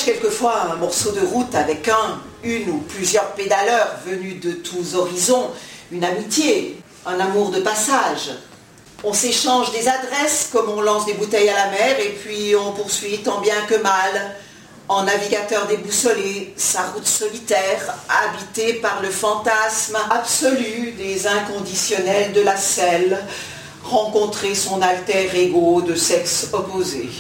Quelquefois 0.07 0.69
un 0.73 0.77
morceau 0.77 1.11
de 1.11 1.21
route 1.21 1.53
avec 1.57 1.89
un, 1.89 2.21
une 2.45 2.71
ou 2.71 2.79
plusieurs 2.79 3.33
pédaleurs 3.33 3.97
venus 4.07 4.41
de 4.41 4.53
tous 4.53 4.95
horizons, 4.95 5.51
une 5.91 6.05
amitié, 6.05 6.81
un 7.05 7.19
amour 7.19 7.51
de 7.51 7.59
passage. 7.59 8.31
On 9.03 9.13
s'échange 9.13 9.73
des 9.73 9.89
adresses 9.89 10.51
comme 10.53 10.71
on 10.71 10.81
lance 10.81 11.07
des 11.07 11.15
bouteilles 11.15 11.49
à 11.49 11.55
la 11.55 11.71
mer 11.71 11.99
et 11.99 12.11
puis 12.11 12.55
on 12.55 12.73
poursuit 12.73 13.19
tant 13.19 13.41
bien 13.41 13.61
que 13.69 13.75
mal, 13.83 14.37
en 14.89 15.03
navigateur 15.03 15.67
déboussolé, 15.67 16.55
sa 16.57 16.83
route 16.83 17.05
solitaire, 17.05 17.97
habitée 18.09 18.75
par 18.75 19.03
le 19.03 19.11
fantasme 19.11 19.99
absolu 20.09 20.93
des 20.93 21.27
inconditionnels 21.27 22.33
de 22.33 22.43
la 22.43 22.57
selle, 22.57 23.19
rencontrer 23.83 24.55
son 24.55 24.81
alter 24.83 25.31
ego 25.35 25.83
de 25.83 25.97
sexe 25.97 26.47
opposé 26.53 27.11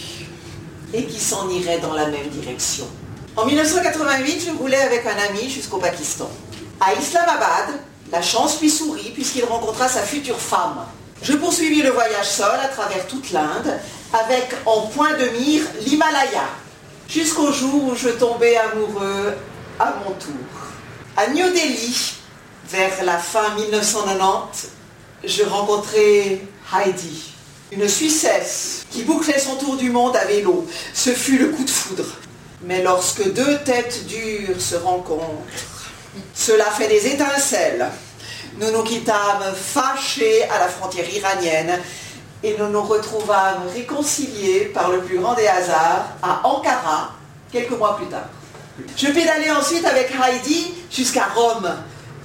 et 0.93 1.05
qui 1.05 1.21
s'en 1.21 1.49
irait 1.49 1.79
dans 1.79 1.93
la 1.93 2.07
même 2.07 2.29
direction. 2.29 2.87
En 3.37 3.45
1988, 3.45 4.47
je 4.47 4.59
roulais 4.59 4.81
avec 4.81 5.05
un 5.07 5.17
ami 5.29 5.51
jusqu'au 5.51 5.79
Pakistan. 5.79 6.31
À 6.81 6.95
Islamabad, 6.95 7.81
la 8.11 8.23
chance 8.23 8.61
lui 8.61 8.71
sourit 8.71 9.11
puisqu'il 9.13 9.45
rencontra 9.45 9.89
sa 9.89 10.03
future 10.03 10.39
femme. 10.39 10.87
Je 11.23 11.35
poursuivis 11.35 11.83
le 11.83 11.91
voyage 11.91 12.29
seul 12.29 12.61
à 12.61 12.69
travers 12.69 13.07
toute 13.07 13.33
l'Inde, 13.33 13.79
avec 14.13 14.55
en 14.65 14.83
point 14.83 15.15
de 15.15 15.27
mire 15.39 15.63
l'Himalaya, 15.85 16.45
jusqu'au 17.09 17.53
jour 17.53 17.85
où 17.85 17.95
je 17.95 18.09
tombais 18.11 18.57
amoureux 18.57 19.35
à 19.79 19.95
mon 20.05 20.13
tour. 20.13 20.33
À 21.17 21.29
New 21.29 21.47
Delhi, 21.49 22.15
vers 22.71 23.05
la 23.05 23.19
fin 23.19 23.55
1990, 23.57 24.69
je 25.25 25.43
rencontrai 25.45 26.47
Heidi, 26.75 27.33
une 27.73 27.89
Suissesse 27.89 28.87
qui 28.91 29.03
bouclait 29.03 29.39
son 29.39 29.57
tour 29.57 29.77
du 29.77 29.91
monde 29.91 30.17
à 30.17 30.25
vélo. 30.25 30.67
Ce 30.95 31.11
fut 31.11 31.39
le 31.39 31.49
coup 31.49 31.65
de 31.65 31.71
foudre. 31.71 32.07
Mais 32.63 32.83
lorsque 32.83 33.33
deux 33.33 33.59
têtes 33.59 34.07
dures 34.07 34.61
se 34.61 34.77
rencontrent, 34.77 35.91
cela 36.35 36.65
fait 36.67 36.89
des 36.89 37.07
étincelles. 37.07 37.87
Nous 38.59 38.71
nous 38.71 38.83
quittâmes 38.83 39.55
fâchés 39.55 40.45
à 40.45 40.59
la 40.59 40.69
frontière 40.69 41.09
iranienne 41.13 41.79
et 42.43 42.57
nous 42.59 42.69
nous 42.69 42.83
retrouvâmes 42.83 43.65
réconciliés 43.75 44.71
par 44.73 44.91
le 44.91 45.01
plus 45.01 45.19
grand 45.19 45.35
des 45.35 45.47
hasards 45.47 46.09
à 46.23 46.47
Ankara 46.47 47.13
quelques 47.53 47.73
mois 47.73 47.97
plus 47.97 48.07
tard. 48.07 48.29
Je 48.97 49.07
pédalais 49.09 49.51
ensuite 49.51 49.85
avec 49.85 50.11
Heidi 50.13 50.75
jusqu'à 50.91 51.27
Rome, 51.35 51.71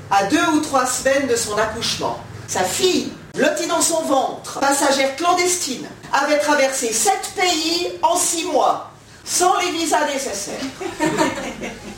à 0.09 0.23
deux 0.25 0.45
ou 0.53 0.59
trois 0.59 0.85
semaines 0.85 1.27
de 1.27 1.35
son 1.35 1.57
accouchement. 1.57 2.19
Sa 2.47 2.63
fille, 2.63 3.11
blottie 3.33 3.67
dans 3.67 3.81
son 3.81 4.01
ventre, 4.03 4.59
passagère 4.59 5.15
clandestine, 5.15 5.87
avait 6.11 6.39
traversé 6.39 6.91
sept 6.91 7.31
pays 7.35 7.91
en 8.01 8.15
six 8.15 8.45
mois, 8.45 8.91
sans 9.23 9.57
les 9.59 9.71
visas 9.71 10.05
nécessaires. 10.07 10.59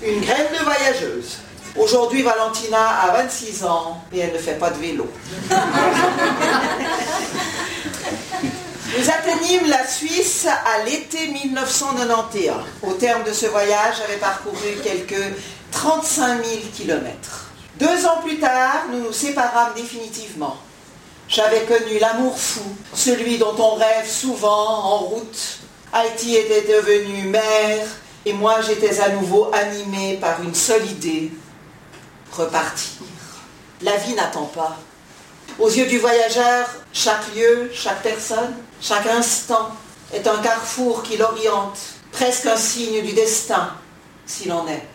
Une 0.03 0.21
graine 0.21 0.47
de 0.57 0.63
voyageuse. 0.63 1.37
Aujourd'hui, 1.75 2.21
Valentina 2.21 3.01
a 3.01 3.11
26 3.13 3.63
ans 3.65 3.99
et 4.13 4.19
elle 4.19 4.33
ne 4.33 4.37
fait 4.37 4.59
pas 4.59 4.69
de 4.69 4.77
vélo. 4.77 5.09
Nous 8.95 9.09
atteignîmes 9.09 9.67
la 9.67 9.87
Suisse 9.87 10.45
à 10.45 10.83
l'été 10.85 11.29
1991. 11.29 12.57
Au 12.83 12.93
terme 12.93 13.23
de 13.23 13.33
ce 13.33 13.47
voyage, 13.47 13.95
j'avais 13.97 14.19
parcouru 14.19 14.77
quelques 14.83 15.33
35 15.71 16.45
000 16.45 16.59
kilomètres. 16.75 17.47
Deux 17.79 18.05
ans 18.05 18.21
plus 18.23 18.37
tard, 18.39 18.83
nous 18.91 18.99
nous 18.99 19.11
séparâmes 19.11 19.73
définitivement. 19.75 20.57
J'avais 21.27 21.61
connu 21.61 21.99
l'amour 21.99 22.37
fou, 22.37 22.75
celui 22.93 23.37
dont 23.37 23.55
on 23.57 23.75
rêve 23.75 24.07
souvent 24.07 24.67
en 24.67 24.97
route. 24.97 25.59
Haïti 25.91 26.35
était 26.35 26.73
devenue 26.73 27.23
mère 27.23 27.85
et 28.25 28.33
moi 28.33 28.61
j'étais 28.61 28.99
à 28.99 29.09
nouveau 29.09 29.49
animée 29.53 30.17
par 30.17 30.41
une 30.41 30.55
seule 30.55 30.85
idée, 30.85 31.31
repartir. 32.31 33.03
La 33.81 33.95
vie 33.97 34.13
n'attend 34.13 34.45
pas. 34.45 34.77
Aux 35.59 35.69
yeux 35.69 35.85
du 35.85 35.99
voyageur, 35.99 36.67
chaque 36.93 37.35
lieu, 37.35 37.69
chaque 37.73 38.01
personne, 38.01 38.55
chaque 38.81 39.05
instant 39.07 39.71
est 40.13 40.27
un 40.27 40.37
carrefour 40.37 41.03
qui 41.03 41.17
l'oriente, 41.17 41.77
presque 42.11 42.45
un 42.45 42.55
signe 42.55 43.01
du 43.01 43.13
destin, 43.13 43.71
s'il 44.25 44.51
en 44.51 44.67
est. 44.67 44.87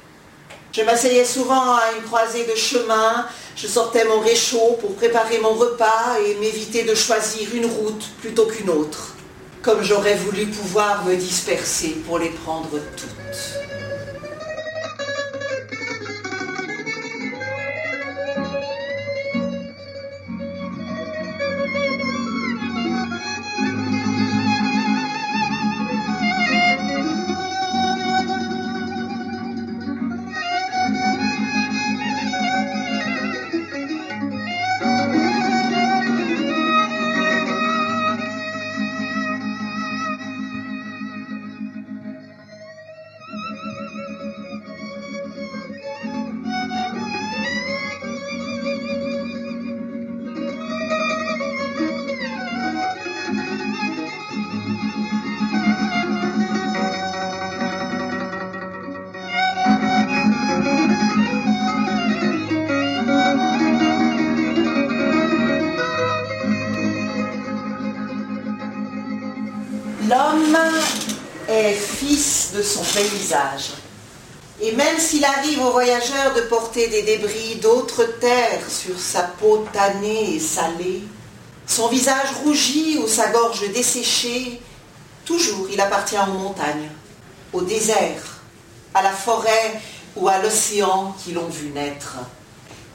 Je 0.72 0.82
m'asseyais 0.82 1.24
souvent 1.24 1.74
à 1.74 1.92
une 1.96 2.04
croisée 2.04 2.44
de 2.44 2.54
chemin, 2.54 3.26
je 3.60 3.66
sortais 3.66 4.04
mon 4.04 4.20
réchaud 4.20 4.76
pour 4.80 4.94
préparer 4.94 5.38
mon 5.38 5.54
repas 5.54 6.16
et 6.24 6.34
m'éviter 6.36 6.84
de 6.84 6.94
choisir 6.94 7.48
une 7.54 7.66
route 7.66 8.04
plutôt 8.20 8.46
qu'une 8.46 8.70
autre, 8.70 9.16
comme 9.62 9.82
j'aurais 9.82 10.14
voulu 10.14 10.46
pouvoir 10.46 11.04
me 11.04 11.16
disperser 11.16 11.96
pour 12.06 12.20
les 12.20 12.30
prendre 12.30 12.70
toutes. 12.96 13.77
Son 72.68 72.82
paysage. 72.82 73.72
Et 74.60 74.72
même 74.72 74.98
s'il 74.98 75.24
arrive 75.24 75.60
aux 75.62 75.70
voyageurs 75.70 76.34
de 76.34 76.42
porter 76.42 76.88
des 76.88 77.02
débris 77.02 77.56
d'autres 77.62 78.04
terres 78.18 78.68
sur 78.68 78.98
sa 78.98 79.22
peau 79.22 79.64
tannée 79.72 80.34
et 80.34 80.40
salée, 80.40 81.02
son 81.66 81.88
visage 81.88 82.32
rougi 82.42 82.98
ou 83.02 83.06
sa 83.06 83.28
gorge 83.28 83.70
desséchée, 83.72 84.60
toujours 85.24 85.68
il 85.70 85.80
appartient 85.80 86.16
aux 86.16 86.32
montagnes, 86.32 86.90
au 87.52 87.62
désert, 87.62 88.40
à 88.94 89.02
la 89.02 89.12
forêt 89.12 89.80
ou 90.16 90.28
à 90.28 90.38
l'océan 90.38 91.14
qui 91.22 91.32
l'ont 91.32 91.48
vu 91.48 91.68
naître. 91.68 92.16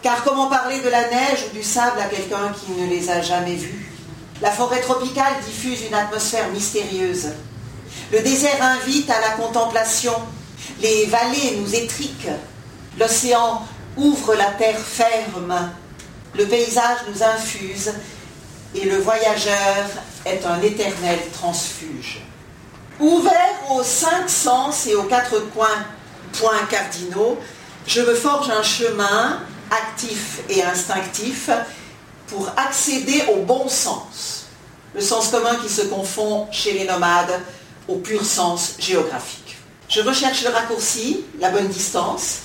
Car 0.01 0.23
comment 0.25 0.47
parler 0.47 0.81
de 0.81 0.89
la 0.89 1.07
neige 1.07 1.45
ou 1.47 1.55
du 1.55 1.63
sable 1.63 1.99
à 1.99 2.05
quelqu'un 2.05 2.53
qui 2.53 2.71
ne 2.71 2.89
les 2.89 3.09
a 3.09 3.21
jamais 3.21 3.55
vus? 3.55 3.89
La 4.41 4.51
forêt 4.51 4.81
tropicale 4.81 5.35
diffuse 5.45 5.83
une 5.87 5.93
atmosphère 5.93 6.49
mystérieuse. 6.49 7.29
Le 8.13 8.19
désert 8.19 8.61
invite 8.61 9.09
à 9.09 9.19
la 9.19 9.29
contemplation. 9.31 10.13
Les 10.79 11.07
vallées 11.07 11.57
nous 11.57 11.73
étriquent. 11.73 12.29
L'océan 12.99 13.63
ouvre 13.97 14.35
la 14.35 14.51
terre 14.51 14.77
ferme. 14.77 15.71
Le 16.37 16.45
paysage 16.45 16.99
nous 17.09 17.23
infuse. 17.23 17.91
Et 18.75 18.85
le 18.85 18.99
voyageur 18.99 19.89
est 20.27 20.45
un 20.45 20.61
éternel 20.61 21.17
transfuge. 21.33 22.21
Ouvert 22.99 23.71
aux 23.71 23.81
cinq 23.81 24.29
sens 24.29 24.85
et 24.85 24.93
aux 24.93 25.05
quatre 25.05 25.39
coins, 25.51 25.83
points 26.33 26.65
cardinaux, 26.69 27.39
je 27.87 28.01
me 28.01 28.13
forge 28.13 28.51
un 28.51 28.61
chemin 28.61 29.39
actif 29.71 30.41
et 30.49 30.61
instinctif 30.61 31.49
pour 32.27 32.47
accéder 32.57 33.23
au 33.33 33.37
bon 33.37 33.67
sens, 33.67 34.45
le 34.93 35.01
sens 35.01 35.29
commun 35.29 35.55
qui 35.63 35.69
se 35.69 35.81
confond 35.81 36.47
chez 36.51 36.73
les 36.73 36.85
nomades 36.85 37.41
au 37.87 37.95
pur 37.95 38.23
sens 38.23 38.75
géographique. 38.79 39.57
Je 39.89 40.01
recherche 40.01 40.43
le 40.43 40.49
raccourci, 40.49 41.23
la 41.39 41.49
bonne 41.49 41.67
distance, 41.67 42.39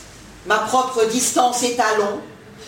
ma 0.46 0.58
propre 0.58 1.04
distance 1.06 1.62
étalon, 1.62 2.20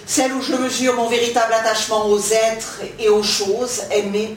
celle 0.07 0.33
où 0.33 0.43
je 0.43 0.55
mesure 0.55 0.97
mon 0.97 1.09
véritable 1.09 1.53
attachement 1.53 2.07
aux 2.07 2.21
êtres 2.21 2.81
et 2.99 3.09
aux 3.09 3.23
choses 3.23 3.83
aimées, 3.91 4.37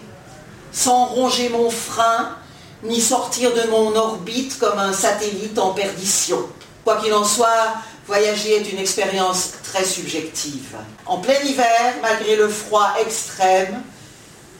sans 0.71 1.05
ronger 1.05 1.49
mon 1.49 1.69
frein, 1.69 2.35
ni 2.83 2.99
sortir 2.99 3.53
de 3.53 3.69
mon 3.69 3.95
orbite 3.95 4.59
comme 4.59 4.77
un 4.77 4.93
satellite 4.93 5.57
en 5.57 5.71
perdition. 5.71 6.39
Quoi 6.83 6.97
qu'il 6.97 7.13
en 7.13 7.23
soit, 7.23 7.73
voyager 8.07 8.57
est 8.57 8.71
une 8.71 8.79
expérience 8.79 9.51
très 9.63 9.85
subjective. 9.85 10.75
En 11.05 11.17
plein 11.17 11.39
hiver, 11.45 11.95
malgré 12.01 12.35
le 12.35 12.49
froid 12.49 12.93
extrême, 12.99 13.81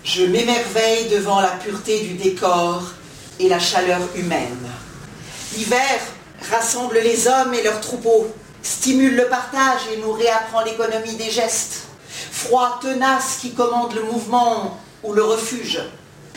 je 0.04 0.24
m'émerveille 0.24 1.10
devant 1.10 1.42
la 1.42 1.50
pureté 1.50 2.02
du 2.02 2.14
décor 2.14 2.84
et 3.40 3.50
la 3.50 3.60
chaleur 3.60 4.02
humaine. 4.16 4.70
L'hiver 5.56 6.00
rassemble 6.52 7.00
les 7.00 7.28
hommes 7.28 7.54
et 7.54 7.64
leurs 7.64 7.82
troupeaux, 7.82 8.28
stimule 8.62 9.16
le 9.16 9.28
partage 9.28 9.82
et 9.94 9.98
nous 9.98 10.12
réapprend 10.12 10.62
l'économie 10.62 11.16
des 11.16 11.30
gestes. 11.30 11.84
Froid 12.32 12.80
tenace 12.82 13.38
qui 13.42 13.54
commande 13.54 13.94
le 13.94 14.04
mouvement 14.04 14.80
ou 15.04 15.14
le 15.14 15.24
refuge. 15.24 15.82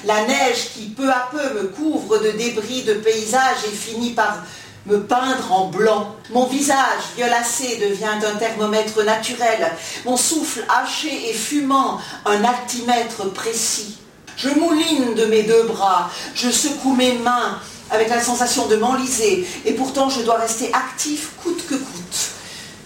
La 0.04 0.24
neige 0.26 0.70
qui 0.74 0.88
peu 0.88 1.10
à 1.10 1.28
peu 1.30 1.54
me 1.54 1.68
couvre 1.68 2.18
de 2.18 2.30
débris 2.32 2.82
de 2.82 2.94
paysages 2.94 3.64
et 3.66 3.74
finit 3.74 4.12
par 4.12 4.38
me 4.86 5.00
peindre 5.00 5.52
en 5.52 5.68
blanc. 5.68 6.14
Mon 6.30 6.46
visage 6.46 6.76
violacé 7.16 7.76
devient 7.76 8.24
un 8.24 8.36
thermomètre 8.36 9.02
naturel, 9.04 9.72
mon 10.04 10.16
souffle 10.16 10.64
haché 10.68 11.30
et 11.30 11.34
fumant 11.34 11.98
un 12.24 12.44
altimètre 12.44 13.32
précis. 13.32 13.98
Je 14.36 14.50
mouline 14.50 15.14
de 15.14 15.24
mes 15.24 15.44
deux 15.44 15.62
bras, 15.64 16.10
je 16.34 16.50
secoue 16.50 16.94
mes 16.94 17.14
mains 17.14 17.58
avec 17.90 18.08
la 18.08 18.20
sensation 18.20 18.66
de 18.66 18.76
m'enliser, 18.76 19.46
et 19.64 19.72
pourtant 19.72 20.10
je 20.10 20.20
dois 20.22 20.36
rester 20.36 20.70
actif 20.74 21.30
coûte 21.42 21.64
que 21.66 21.74
coûte. 21.74 22.30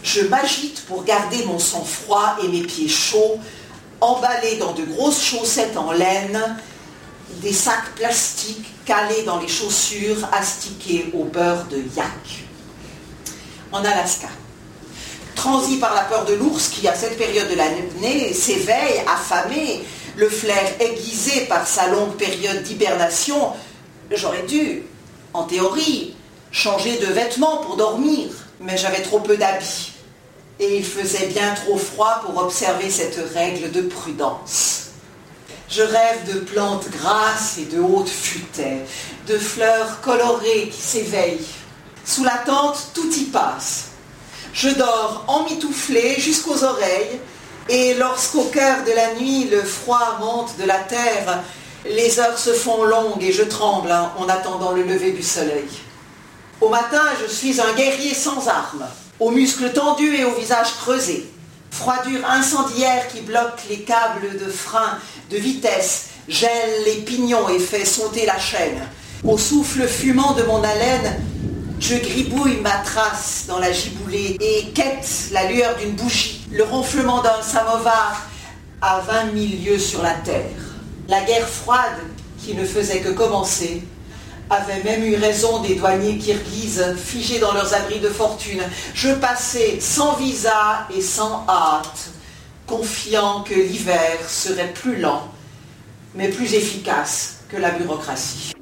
Je 0.03 0.23
m'agite 0.23 0.83
pour 0.87 1.05
garder 1.05 1.45
mon 1.47 1.59
sang-froid 1.59 2.37
et 2.43 2.49
mes 2.49 2.63
pieds 2.63 2.89
chauds, 2.89 3.39
emballés 4.01 4.57
dans 4.57 4.73
de 4.73 4.85
grosses 4.85 5.23
chaussettes 5.23 5.77
en 5.77 5.93
laine, 5.93 6.57
des 7.43 7.53
sacs 7.53 7.95
plastiques 7.97 8.67
calés 8.85 9.23
dans 9.25 9.39
les 9.39 9.49
chaussures 9.49 10.29
astiquées 10.33 11.11
au 11.15 11.25
beurre 11.25 11.65
de 11.71 11.79
yak. 11.97 12.45
En 13.73 13.85
Alaska. 13.85 14.29
Transi 15.35 15.79
par 15.79 15.95
la 15.95 16.03
peur 16.03 16.25
de 16.27 16.35
l'ours 16.35 16.69
qui, 16.69 16.87
à 16.87 16.95
cette 16.95 17.17
période 17.17 17.49
de 17.49 17.55
l'année, 17.55 18.35
s'éveille, 18.35 19.03
affamé, 19.07 19.85
le 20.17 20.29
flair 20.29 20.75
aiguisé 20.81 21.47
par 21.47 21.67
sa 21.67 21.89
longue 21.89 22.17
période 22.17 22.63
d'hibernation, 22.63 23.53
j'aurais 24.11 24.43
dû, 24.43 24.83
en 25.33 25.45
théorie, 25.45 26.15
changer 26.51 26.99
de 26.99 27.07
vêtements 27.07 27.59
pour 27.59 27.77
dormir, 27.77 28.29
mais 28.61 28.77
j'avais 28.77 29.03
trop 29.03 29.21
peu 29.21 29.37
d'habits. 29.37 29.93
Et 30.59 30.77
il 30.77 30.85
faisait 30.85 31.29
bien 31.29 31.55
trop 31.55 31.79
froid 31.79 32.21
pour 32.25 32.37
observer 32.43 32.91
cette 32.91 33.19
règle 33.35 33.71
de 33.71 33.83
prudence. 33.83 34.89
Je 35.69 35.83
rêve 35.83 36.35
de 36.35 36.41
plantes 36.41 36.91
grasses 36.91 37.59
et 37.59 37.65
de 37.65 37.81
hautes 37.81 38.09
futaies, 38.09 38.85
de 39.29 39.39
fleurs 39.39 40.01
colorées 40.01 40.69
qui 40.69 40.81
s'éveillent. 40.81 41.47
Sous 42.05 42.25
la 42.25 42.39
tente, 42.45 42.89
tout 42.93 43.11
y 43.15 43.25
passe. 43.25 43.91
Je 44.53 44.69
dors 44.69 45.25
emmitouflé 45.29 46.17
jusqu'aux 46.19 46.65
oreilles, 46.65 47.21
et 47.71 47.95
lorsqu'au 47.95 48.43
cœur 48.45 48.85
de 48.85 48.91
la 48.91 49.15
nuit 49.15 49.45
le 49.45 49.63
froid 49.63 50.19
monte 50.19 50.57
de 50.59 50.65
la 50.65 50.79
terre, 50.79 51.45
les 51.89 52.19
heures 52.19 52.39
se 52.39 52.51
font 52.51 52.83
longues 52.83 53.23
et 53.23 53.33
je 53.33 53.45
tremble 53.45 53.93
hein, 53.93 54.13
en 54.19 54.29
attendant 54.29 54.73
le 54.73 54.83
lever 54.83 55.13
du 55.13 55.23
soleil. 55.23 55.69
Au 56.61 56.69
matin, 56.69 57.03
je 57.23 57.33
suis 57.33 57.61
un 57.61 57.73
guerrier 57.75 58.13
sans 58.13 58.49
armes, 58.49 58.87
aux 59.21 59.31
muscles 59.31 59.73
tendus 59.73 60.17
et 60.17 60.25
au 60.25 60.35
visage 60.35 60.75
creusé. 60.81 61.31
Froidure 61.71 62.29
incendiaire 62.29 63.07
qui 63.07 63.21
bloque 63.21 63.63
les 63.71 63.83
câbles 63.83 64.37
de 64.45 64.51
frein 64.51 64.99
de 65.31 65.37
vitesse, 65.37 66.07
gèle 66.29 66.85
les 66.85 66.97
pignons 66.97 67.49
et 67.49 67.61
fait 67.61 67.85
sauter 67.85 68.27
la 68.27 68.39
chaîne. 68.39 68.83
Au 69.23 69.39
souffle 69.39 69.87
fumant 69.87 70.33
de 70.33 70.43
mon 70.43 70.63
haleine, 70.65 71.21
je 71.81 71.97
gribouille 71.97 72.61
ma 72.61 72.77
trace 72.79 73.45
dans 73.49 73.59
la 73.59 73.73
giboulée 73.73 74.37
et 74.39 74.71
quête 74.73 75.31
la 75.33 75.51
lueur 75.51 75.77
d'une 75.77 75.93
bougie, 75.93 76.47
le 76.53 76.63
ronflement 76.63 77.23
d'un 77.23 77.43
samovar 77.43 78.29
à 78.83 79.01
vingt 79.01 79.33
mille 79.33 79.65
lieues 79.65 79.79
sur 79.79 80.03
la 80.03 80.15
terre. 80.15 80.51
La 81.09 81.23
guerre 81.23 81.49
froide, 81.49 81.99
qui 82.39 82.55
ne 82.55 82.65
faisait 82.65 83.01
que 83.01 83.09
commencer, 83.09 83.83
avait 84.51 84.83
même 84.83 85.05
eu 85.05 85.17
raison 85.17 85.63
des 85.63 85.75
douaniers 85.75 86.19
kirghizes 86.19 86.97
figés 86.97 87.39
dans 87.39 87.53
leurs 87.53 87.73
abris 87.75 88.01
de 88.01 88.09
fortune. 88.09 88.63
Je 88.95 89.11
passais 89.15 89.79
sans 89.81 90.15
visa 90.17 90.87
et 90.95 91.01
sans 91.01 91.45
hâte, 91.49 92.11
confiant 92.67 93.43
que 93.43 93.55
l'hiver 93.55 94.19
serait 94.29 94.73
plus 94.73 94.97
lent, 94.97 95.29
mais 96.15 96.29
plus 96.29 96.55
efficace 96.55 97.39
que 97.49 97.57
la 97.57 97.71
bureaucratie. 97.71 98.53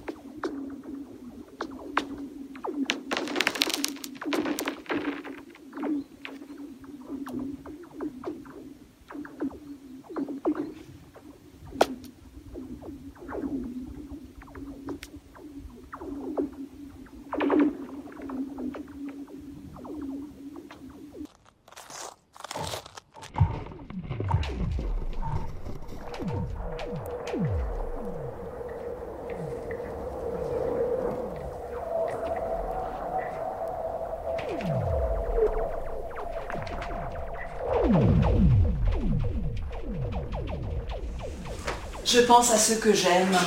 Je 42.19 42.25
pense 42.25 42.51
à 42.51 42.59
ceux 42.59 42.75
que 42.75 42.93
j'aime, 42.93 43.39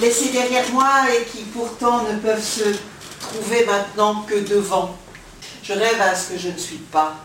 laissés 0.00 0.30
derrière 0.30 0.66
moi 0.72 0.88
et 1.14 1.24
qui 1.24 1.42
pourtant 1.42 2.02
ne 2.04 2.16
peuvent 2.16 2.42
se 2.42 2.64
trouver 3.20 3.66
maintenant 3.66 4.22
que 4.22 4.36
devant. 4.36 4.96
Je 5.62 5.74
rêve 5.74 6.00
à 6.00 6.14
ce 6.14 6.30
que 6.30 6.38
je 6.38 6.48
ne 6.48 6.56
suis 6.56 6.78
pas, 6.78 7.16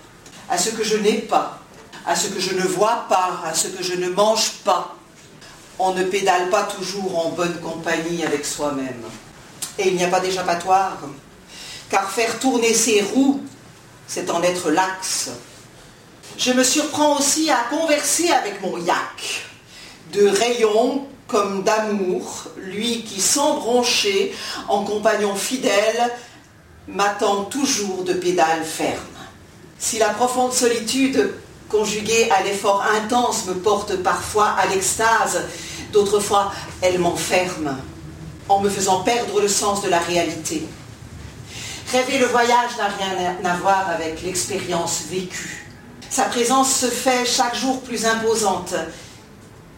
à 0.49 0.57
ce 0.57 0.71
que 0.71 0.83
je 0.83 0.97
n'ai 0.97 1.19
pas, 1.19 1.59
à 2.05 2.17
ce 2.17 2.27
que 2.27 2.41
je 2.41 2.53
ne 2.53 2.63
vois 2.63 3.05
pas, 3.07 3.39
à 3.45 3.53
ce 3.53 3.69
que 3.69 3.81
je 3.81 3.93
ne 3.93 4.09
mange 4.09 4.55
pas. 4.65 4.97
On 5.79 5.93
ne 5.93 6.03
pédale 6.03 6.49
pas 6.49 6.63
toujours 6.63 7.25
en 7.25 7.29
bonne 7.29 7.57
compagnie 7.61 8.25
avec 8.25 8.45
soi-même. 8.45 9.05
Et 9.77 9.87
il 9.87 9.95
n'y 9.95 10.03
a 10.03 10.09
pas 10.09 10.19
d'échappatoire, 10.19 10.97
car 11.89 12.11
faire 12.11 12.39
tourner 12.39 12.73
ses 12.73 13.03
roues, 13.03 13.41
c'est 14.05 14.29
en 14.29 14.43
être 14.43 14.69
l'axe. 14.69 15.29
Je 16.37 16.51
me 16.51 16.65
surprends 16.65 17.17
aussi 17.17 17.49
à 17.49 17.63
converser 17.69 18.29
avec 18.31 18.61
mon 18.61 18.77
yak 18.79 19.45
de 20.13 20.27
rayons 20.27 21.05
comme 21.27 21.63
d'amour, 21.63 22.45
lui 22.57 23.03
qui, 23.03 23.21
sans 23.21 23.57
broncher, 23.57 24.33
en 24.67 24.83
compagnon 24.83 25.35
fidèle, 25.35 26.11
m'attend 26.87 27.43
toujours 27.45 28.03
de 28.03 28.13
pédales 28.13 28.63
fermes. 28.63 28.97
Si 29.77 29.99
la 29.99 30.09
profonde 30.09 30.51
solitude 30.51 31.33
conjuguée 31.69 32.29
à 32.31 32.43
l'effort 32.43 32.83
intense 32.95 33.45
me 33.45 33.53
porte 33.53 33.97
parfois 33.97 34.55
à 34.57 34.65
l'extase, 34.67 35.45
d'autres 35.93 36.19
fois 36.19 36.51
elle 36.81 36.99
m'enferme 36.99 37.77
en 38.49 38.59
me 38.59 38.69
faisant 38.69 39.01
perdre 39.01 39.39
le 39.39 39.47
sens 39.47 39.81
de 39.83 39.89
la 39.89 39.99
réalité. 39.99 40.67
Rêver 41.91 42.17
le 42.17 42.25
voyage 42.25 42.71
n'a 42.77 42.87
rien 42.87 43.35
à 43.43 43.57
voir 43.57 43.89
avec 43.89 44.23
l'expérience 44.23 45.03
vécue. 45.09 45.67
Sa 46.09 46.23
présence 46.23 46.75
se 46.75 46.87
fait 46.87 47.25
chaque 47.25 47.55
jour 47.55 47.81
plus 47.81 48.05
imposante, 48.05 48.73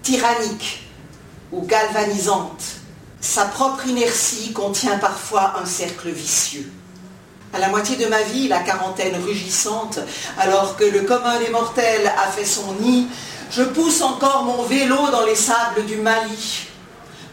tyrannique 0.04 0.84
ou 1.52 1.62
galvanisante. 1.62 2.64
Sa 3.20 3.46
propre 3.46 3.88
inertie 3.88 4.52
contient 4.52 4.98
parfois 4.98 5.54
un 5.62 5.66
cercle 5.66 6.10
vicieux. 6.10 6.72
À 7.54 7.60
la 7.60 7.68
moitié 7.68 7.98
de 7.98 8.08
ma 8.08 8.22
vie, 8.22 8.48
la 8.48 8.60
quarantaine 8.60 9.16
rugissante, 9.22 10.00
alors 10.40 10.78
que 10.78 10.86
le 10.86 11.02
commun 11.02 11.38
des 11.40 11.50
mortels 11.50 12.12
a 12.18 12.32
fait 12.32 12.46
son 12.46 12.74
nid, 12.80 13.08
je 13.52 13.64
pousse 13.64 14.02
encore 14.02 14.46
mon 14.46 14.64
vélo 14.64 14.96
dans 15.12 15.26
les 15.26 15.36
sables 15.36 15.86
du 15.86 15.98
Mali, 15.98 16.68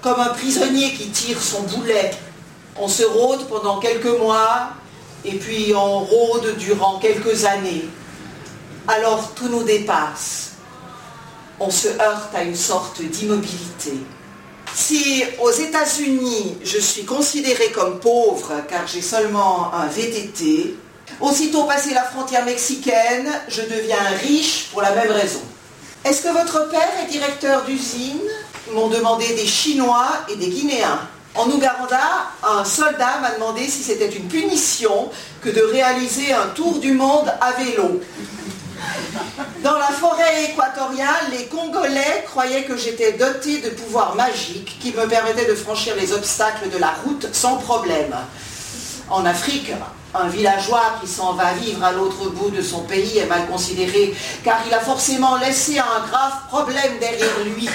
comme 0.02 0.18
un 0.18 0.30
prisonnier 0.30 0.92
qui 0.92 1.08
tire 1.10 1.40
son 1.40 1.62
boulet. 1.62 2.10
On 2.76 2.88
se 2.88 3.04
rôde 3.04 3.46
pendant 3.48 3.78
quelques 3.78 4.18
mois, 4.18 4.70
et 5.24 5.36
puis 5.36 5.72
on 5.74 6.00
rôde 6.00 6.56
durant 6.58 6.98
quelques 6.98 7.44
années. 7.44 7.88
Alors 8.88 9.34
tout 9.34 9.48
nous 9.48 9.62
dépasse. 9.62 10.47
On 11.60 11.70
se 11.70 11.88
heurte 11.88 12.34
à 12.34 12.44
une 12.44 12.54
sorte 12.54 13.02
d'immobilité. 13.02 13.94
Si 14.74 15.24
aux 15.40 15.50
États-Unis 15.50 16.56
je 16.62 16.78
suis 16.78 17.04
considérée 17.04 17.72
comme 17.72 17.98
pauvre 17.98 18.52
car 18.68 18.86
j'ai 18.86 19.02
seulement 19.02 19.74
un 19.74 19.86
VTT, 19.86 20.76
aussitôt 21.20 21.64
passé 21.64 21.94
la 21.94 22.04
frontière 22.04 22.44
mexicaine, 22.44 23.28
je 23.48 23.62
deviens 23.62 23.96
riche 24.22 24.68
pour 24.70 24.82
la 24.82 24.94
même 24.94 25.10
raison. 25.10 25.40
Est-ce 26.04 26.22
que 26.22 26.28
votre 26.28 26.68
père 26.70 26.92
est 27.02 27.10
directeur 27.10 27.64
d'usine? 27.64 28.20
M'ont 28.72 28.88
demandé 28.88 29.26
des 29.34 29.46
Chinois 29.46 30.08
et 30.28 30.36
des 30.36 30.48
Guinéens. 30.48 31.00
En 31.34 31.46
Ouganda, 31.50 32.30
un 32.42 32.64
soldat 32.64 33.18
m'a 33.20 33.32
demandé 33.32 33.66
si 33.66 33.82
c'était 33.82 34.10
une 34.10 34.28
punition 34.28 35.10
que 35.42 35.50
de 35.50 35.60
réaliser 35.60 36.32
un 36.32 36.48
tour 36.54 36.78
du 36.78 36.92
monde 36.92 37.32
à 37.40 37.52
vélo. 37.52 38.00
Dans 39.62 39.78
la 39.78 39.86
forêt 39.86 40.44
équatoriale, 40.44 41.30
les 41.30 41.46
Congolais 41.46 42.24
croyaient 42.26 42.64
que 42.64 42.76
j'étais 42.76 43.12
doté 43.12 43.60
de 43.60 43.70
pouvoirs 43.70 44.14
magiques 44.14 44.78
qui 44.80 44.92
me 44.92 45.06
permettaient 45.06 45.48
de 45.48 45.54
franchir 45.54 45.94
les 45.96 46.12
obstacles 46.12 46.70
de 46.70 46.78
la 46.78 46.92
route 47.04 47.28
sans 47.32 47.56
problème. 47.56 48.14
En 49.10 49.24
Afrique, 49.24 49.72
un 50.14 50.28
villageois 50.28 50.98
qui 51.00 51.08
s'en 51.08 51.34
va 51.34 51.52
vivre 51.52 51.82
à 51.84 51.92
l'autre 51.92 52.30
bout 52.30 52.50
de 52.50 52.62
son 52.62 52.80
pays 52.80 53.18
est 53.18 53.26
mal 53.26 53.46
considéré 53.46 54.14
car 54.44 54.60
il 54.66 54.74
a 54.74 54.80
forcément 54.80 55.36
laissé 55.36 55.78
un 55.78 56.06
grave 56.06 56.34
problème 56.48 56.98
derrière 57.00 57.38
lui. 57.44 57.68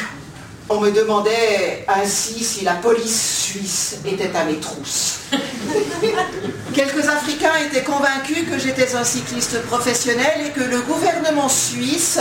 On 0.70 0.80
me 0.80 0.92
demandait 0.92 1.86
ainsi 1.88 2.44
si 2.44 2.64
la 2.64 2.76
police 2.76 3.44
suisse 3.44 3.98
était 4.06 4.36
à 4.36 4.46
mes 4.46 4.58
trousses. 4.58 5.20
Quelques 6.74 7.08
Africains 7.08 7.56
étaient 7.68 7.84
convaincus 7.84 8.50
que 8.50 8.58
j'étais 8.58 8.96
un 8.96 9.04
cycliste 9.04 9.62
professionnel 9.64 10.48
et 10.48 10.50
que 10.50 10.64
le 10.64 10.82
gouvernement 10.82 11.48
suisse 11.48 12.20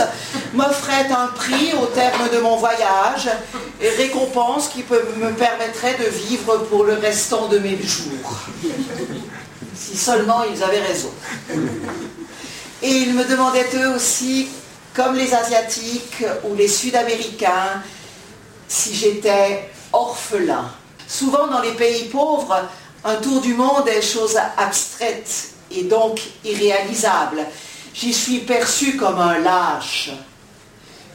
m'offrait 0.53 1.07
un 1.09 1.27
prix 1.27 1.73
au 1.81 1.87
terme 1.87 2.29
de 2.31 2.39
mon 2.39 2.57
voyage, 2.57 3.29
et 3.81 3.89
récompense 3.89 4.67
qui 4.67 4.83
me 5.17 5.31
permettrait 5.31 5.95
de 5.97 6.09
vivre 6.27 6.57
pour 6.69 6.83
le 6.83 6.93
restant 6.93 7.47
de 7.47 7.57
mes 7.57 7.81
jours. 7.81 8.37
Si 9.75 9.97
seulement 9.97 10.43
ils 10.43 10.61
avaient 10.61 10.81
raison. 10.81 11.11
Et 12.83 12.91
ils 12.91 13.13
me 13.15 13.23
demandaient 13.23 13.69
eux 13.75 13.95
aussi, 13.95 14.49
comme 14.93 15.15
les 15.15 15.33
Asiatiques 15.33 16.23
ou 16.43 16.53
les 16.55 16.67
Sud-Américains, 16.67 17.81
si 18.67 18.93
j'étais 18.93 19.71
orphelin. 19.91 20.69
Souvent 21.07 21.47
dans 21.47 21.61
les 21.61 21.73
pays 21.73 22.05
pauvres, 22.09 22.61
un 23.05 23.15
tour 23.15 23.41
du 23.41 23.53
monde 23.53 23.87
est 23.87 24.01
chose 24.01 24.37
abstraite 24.57 25.49
et 25.71 25.83
donc 25.83 26.21
irréalisable. 26.43 27.45
J'y 27.93 28.13
suis 28.13 28.39
perçu 28.39 28.95
comme 28.97 29.19
un 29.19 29.39
lâche. 29.39 30.11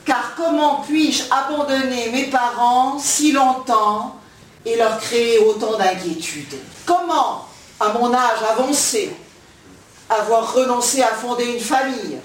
Car 0.05 0.35
comment 0.37 0.83
puis-je 0.87 1.24
abandonner 1.31 2.11
mes 2.11 2.24
parents 2.24 2.98
si 2.98 3.33
longtemps 3.33 4.16
et 4.64 4.77
leur 4.77 4.98
créer 4.98 5.38
autant 5.38 5.77
d'inquiétudes? 5.77 6.59
Comment, 6.87 7.46
à 7.81 7.88
mon 7.92 8.12
âge 8.14 8.38
avancé, 8.51 9.11
avoir 10.09 10.55
renoncé 10.55 11.03
à 11.03 11.09
fonder 11.09 11.44
une 11.44 11.61
famille, 11.61 12.18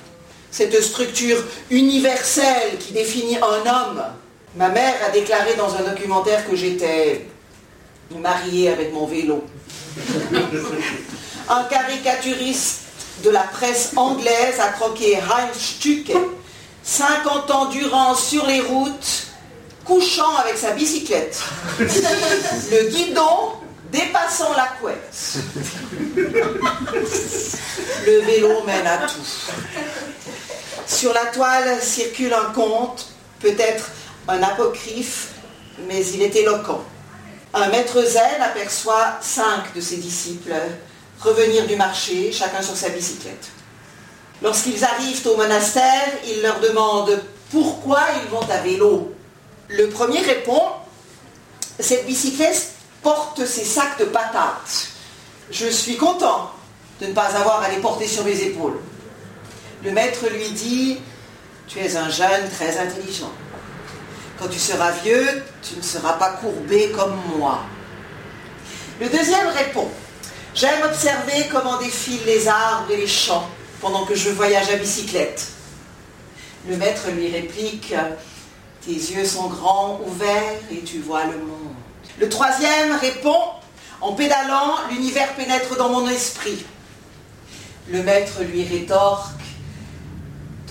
cette 0.52 0.82
structure 0.82 1.44
universelle 1.70 2.78
qui 2.80 2.94
définit 2.94 3.38
un 3.38 3.70
homme 3.70 4.04
Ma 4.56 4.70
mère 4.70 4.94
a 5.04 5.10
déclaré 5.10 5.56
dans 5.56 5.76
un 5.76 5.82
documentaire 5.82 6.48
que 6.48 6.56
j'étais 6.56 7.26
mariée 8.20 8.70
avec 8.70 8.94
mon 8.94 9.06
vélo. 9.06 9.44
un 11.50 11.64
caricaturiste 11.64 12.82
de 13.24 13.30
la 13.30 13.44
presse 13.44 13.92
anglaise 13.96 14.60
a 14.60 14.70
croqué 14.70 15.18
Heinz 15.18 15.58
Stücke, 15.58 16.16
50 16.84 17.52
ans 17.52 17.66
durant 17.68 18.16
sur 18.16 18.46
les 18.46 18.62
routes, 18.62 19.28
couchant 19.86 20.36
avec 20.38 20.58
sa 20.58 20.72
bicyclette. 20.72 21.42
Le 21.80 22.90
guidon 22.90 23.54
dépassant 23.92 24.54
la 24.54 24.68
couette. 24.80 25.38
Le 28.06 28.22
vélo 28.22 28.64
mène 28.66 28.88
à 28.88 28.98
tout. 29.08 29.22
Sur 30.88 31.14
la 31.14 31.26
toile 31.28 31.82
circule 31.82 32.34
un 32.34 32.52
conte, 32.54 33.08
peut-être 33.40 33.92
un 34.28 34.42
apocryphe, 34.42 35.30
mais 35.88 36.06
il 36.08 36.22
est 36.24 36.36
éloquent. 36.36 36.84
Un 37.54 37.68
maître 37.70 38.02
zen 38.04 38.42
aperçoit 38.42 39.18
cinq 39.22 39.76
de 39.76 39.82
ses 39.82 39.98
disciples 39.98 40.54
revenir 41.22 41.66
du 41.68 41.76
marché, 41.76 42.32
chacun 42.32 42.62
sur 42.62 42.76
sa 42.76 42.90
bicyclette. 42.90 43.48
Lorsqu'ils 44.42 44.84
arrivent 44.84 45.26
au 45.28 45.38
monastère, 45.38 46.10
il 46.28 46.42
leur 46.42 46.60
demande 46.60 47.22
pourquoi 47.52 48.02
ils 48.22 48.30
vont 48.30 48.50
à 48.50 48.58
vélo. 48.58 49.14
Le 49.70 49.88
premier 49.90 50.20
répond, 50.20 50.64
cette 51.80 52.06
bicyclette 52.06 52.72
porte 53.02 53.46
ses 53.46 53.64
sacs 53.64 54.00
de 54.00 54.06
patates. 54.06 54.88
Je 55.52 55.68
suis 55.68 55.96
content 55.96 56.52
de 57.00 57.08
ne 57.08 57.14
pas 57.14 57.36
avoir 57.38 57.62
à 57.62 57.70
les 57.70 57.78
porter 57.78 58.08
sur 58.08 58.24
mes 58.26 58.42
épaules. 58.42 58.80
Le 59.84 59.92
maître 59.92 60.26
lui 60.28 60.50
dit, 60.50 60.98
tu 61.68 61.80
es 61.80 61.96
un 61.96 62.10
jeune 62.10 62.50
très 62.50 62.78
intelligent. 62.78 63.32
Quand 64.40 64.48
tu 64.48 64.60
seras 64.60 64.92
vieux, 64.92 65.44
tu 65.62 65.78
ne 65.78 65.82
seras 65.82 66.14
pas 66.14 66.32
courbé 66.32 66.92
comme 66.92 67.16
moi. 67.38 67.60
Le 69.00 69.10
deuxième 69.10 69.48
répond, 69.48 69.88
j'aime 70.56 70.84
observer 70.84 71.48
comment 71.52 71.78
défilent 71.80 72.26
les 72.26 72.48
arbres 72.48 72.92
et 72.92 72.98
les 72.98 73.08
champs 73.08 73.48
pendant 73.82 74.06
que 74.06 74.16
je 74.16 74.30
voyage 74.30 74.70
à 74.70 74.78
bicyclette. 74.78 75.48
Le 76.68 76.78
maître 76.78 77.10
lui 77.12 77.30
réplique, 77.30 77.94
tes 78.86 78.92
yeux 78.92 79.26
sont 79.26 79.48
grands, 79.48 80.00
ouverts, 80.06 80.60
et 80.72 80.82
tu 80.82 81.00
vois 81.00 81.26
le 81.26 81.38
monde. 81.38 81.74
Le 82.20 82.30
troisième 82.30 82.96
répond, 82.96 83.40
en 84.02 84.14
pédalant, 84.14 84.76
l'univers 84.90 85.34
pénètre 85.36 85.78
dans 85.78 85.90
mon 85.90 86.08
esprit. 86.08 86.66
Le 87.90 88.02
maître 88.04 88.42
lui 88.44 88.64
rétorque, 88.64 89.43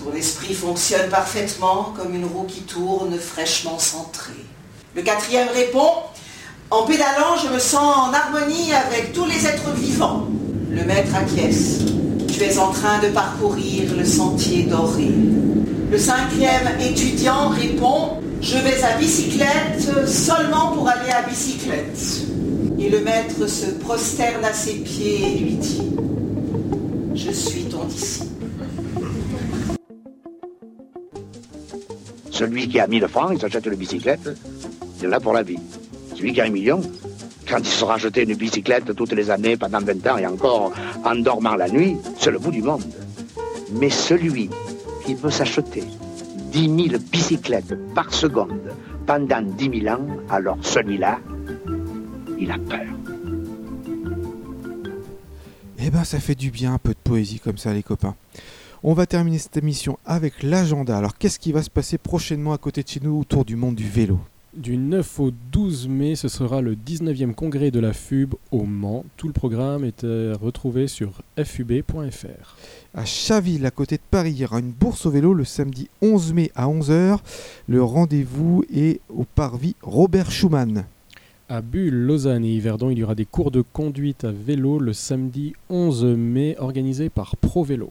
ton 0.03 0.13
esprit 0.15 0.53
fonctionne 0.53 1.09
parfaitement 1.09 1.93
comme 1.95 2.13
une 2.13 2.25
roue 2.25 2.43
qui 2.43 2.61
tourne 2.61 3.17
fraîchement 3.17 3.79
centrée. 3.79 4.45
Le 4.95 5.01
quatrième 5.01 5.47
répond, 5.53 5.91
en 6.69 6.83
pédalant, 6.83 7.37
je 7.41 7.53
me 7.53 7.59
sens 7.59 7.95
en 7.97 8.13
harmonie 8.13 8.73
avec 8.73 9.13
tous 9.13 9.25
les 9.25 9.45
êtres 9.47 9.71
vivants. 9.75 10.27
Le 10.69 10.83
maître 10.83 11.15
acquiesce. 11.15 11.79
Tu 12.27 12.43
es 12.43 12.57
en 12.57 12.71
train 12.71 12.99
de 12.99 13.09
parcourir 13.09 13.95
le 13.95 14.03
sentier 14.03 14.63
doré. 14.63 15.11
Le 15.91 15.97
cinquième 15.97 16.79
étudiant 16.81 17.49
répond, 17.49 18.21
je 18.41 18.57
vais 18.57 18.83
à 18.83 18.97
bicyclette 18.97 20.07
seulement 20.07 20.71
pour 20.71 20.89
aller 20.89 21.11
à 21.11 21.21
bicyclette. 21.21 22.25
Et 22.79 22.89
le 22.89 23.01
maître 23.01 23.47
se 23.47 23.67
prosterne 23.67 24.43
à 24.43 24.53
ses 24.53 24.73
pieds 24.73 25.35
et 25.35 25.39
lui 25.39 25.53
dit, 25.53 25.91
je 27.15 27.31
suis 27.31 27.63
ton 27.65 27.85
disciple. 27.85 28.42
Celui 32.33 32.67
qui 32.67 32.79
a 32.79 32.87
1000 32.87 33.07
francs, 33.07 33.29
il 33.31 33.39
s'achète 33.39 33.67
une 33.67 33.75
bicyclette, 33.75 34.27
il 34.97 35.05
est 35.05 35.07
là 35.07 35.19
pour 35.19 35.33
la 35.33 35.43
vie. 35.43 35.59
Celui 36.15 36.33
qui 36.33 36.41
a 36.41 36.45
un 36.45 36.49
million, 36.49 36.81
quand 37.47 37.59
il 37.59 37.65
sera 37.67 37.93
acheté 37.93 38.23
une 38.23 38.33
bicyclette 38.33 38.95
toutes 38.95 39.13
les 39.13 39.29
années 39.29 39.55
pendant 39.55 39.79
20 39.79 40.07
ans 40.07 40.17
et 40.17 40.25
encore 40.25 40.73
en 41.05 41.15
dormant 41.15 41.53
la 41.55 41.69
nuit, 41.69 41.95
c'est 42.17 42.31
le 42.31 42.39
bout 42.39 42.49
du 42.49 42.63
monde. 42.63 42.81
Mais 43.73 43.91
celui 43.91 44.49
qui 45.05 45.13
peut 45.13 45.29
s'acheter 45.29 45.83
10 46.51 46.89
000 46.89 47.03
bicyclettes 47.11 47.75
par 47.93 48.11
seconde 48.11 48.73
pendant 49.05 49.41
dix 49.43 49.69
mille 49.69 49.89
ans, 49.89 50.07
alors 50.27 50.57
celui-là, 50.61 51.19
il 52.39 52.49
a 52.49 52.57
peur. 52.57 52.87
Eh 55.77 55.91
ben, 55.91 56.03
ça 56.03 56.19
fait 56.19 56.35
du 56.35 56.49
bien 56.49 56.73
un 56.73 56.77
peu 56.79 56.93
de 56.93 56.99
poésie 57.03 57.39
comme 57.39 57.59
ça, 57.59 57.73
les 57.73 57.83
copains. 57.83 58.15
On 58.85 58.93
va 58.93 59.05
terminer 59.05 59.37
cette 59.37 59.55
émission 59.55 59.97
avec 60.05 60.43
l'agenda. 60.43 60.97
Alors, 60.97 61.17
qu'est-ce 61.17 61.39
qui 61.39 61.53
va 61.53 61.63
se 61.63 61.69
passer 61.69 61.97
prochainement 61.97 62.51
à 62.51 62.57
côté 62.57 62.83
de 62.83 62.87
chez 62.89 62.99
nous 63.01 63.17
autour 63.17 63.45
du 63.45 63.55
monde 63.55 63.75
du 63.75 63.87
vélo? 63.87 64.19
Du 64.53 64.75
9 64.75 65.21
au 65.21 65.31
12 65.53 65.87
mai, 65.87 66.15
ce 66.15 66.27
sera 66.27 66.59
le 66.59 66.75
19e 66.75 67.33
congrès 67.33 67.71
de 67.71 67.79
la 67.79 67.93
FUB 67.93 68.33
au 68.51 68.63
Mans. 68.63 69.05
Tout 69.15 69.27
le 69.27 69.33
programme 69.33 69.85
est 69.85 70.03
à 70.03 70.33
retrouver 70.35 70.89
sur 70.89 71.21
fub.fr. 71.41 72.57
À 72.93 73.05
Chaville, 73.05 73.65
à 73.65 73.71
côté 73.71 73.95
de 73.95 74.01
Paris, 74.11 74.31
il 74.31 74.39
y 74.39 74.45
aura 74.45 74.59
une 74.59 74.71
bourse 74.71 75.05
au 75.05 75.11
vélo 75.11 75.33
le 75.33 75.45
samedi 75.45 75.87
11 76.01 76.33
mai 76.33 76.51
à 76.53 76.67
11h. 76.67 77.19
Le 77.69 77.81
rendez-vous 77.81 78.65
est 78.69 78.99
au 79.07 79.23
parvis 79.23 79.77
Robert 79.81 80.29
Schumann. 80.29 80.83
À 81.47 81.61
Bulle, 81.61 82.05
Lausanne 82.05 82.43
et 82.43 82.53
Yverdon, 82.53 82.89
il 82.89 82.99
y 82.99 83.03
aura 83.03 83.15
des 83.15 83.25
cours 83.25 83.51
de 83.51 83.61
conduite 83.61 84.25
à 84.25 84.31
vélo 84.33 84.77
le 84.77 84.91
samedi 84.91 85.53
11 85.69 86.03
mai 86.03 86.57
organisés 86.59 87.09
par 87.09 87.37
Pro 87.37 87.63
Vélo. 87.63 87.89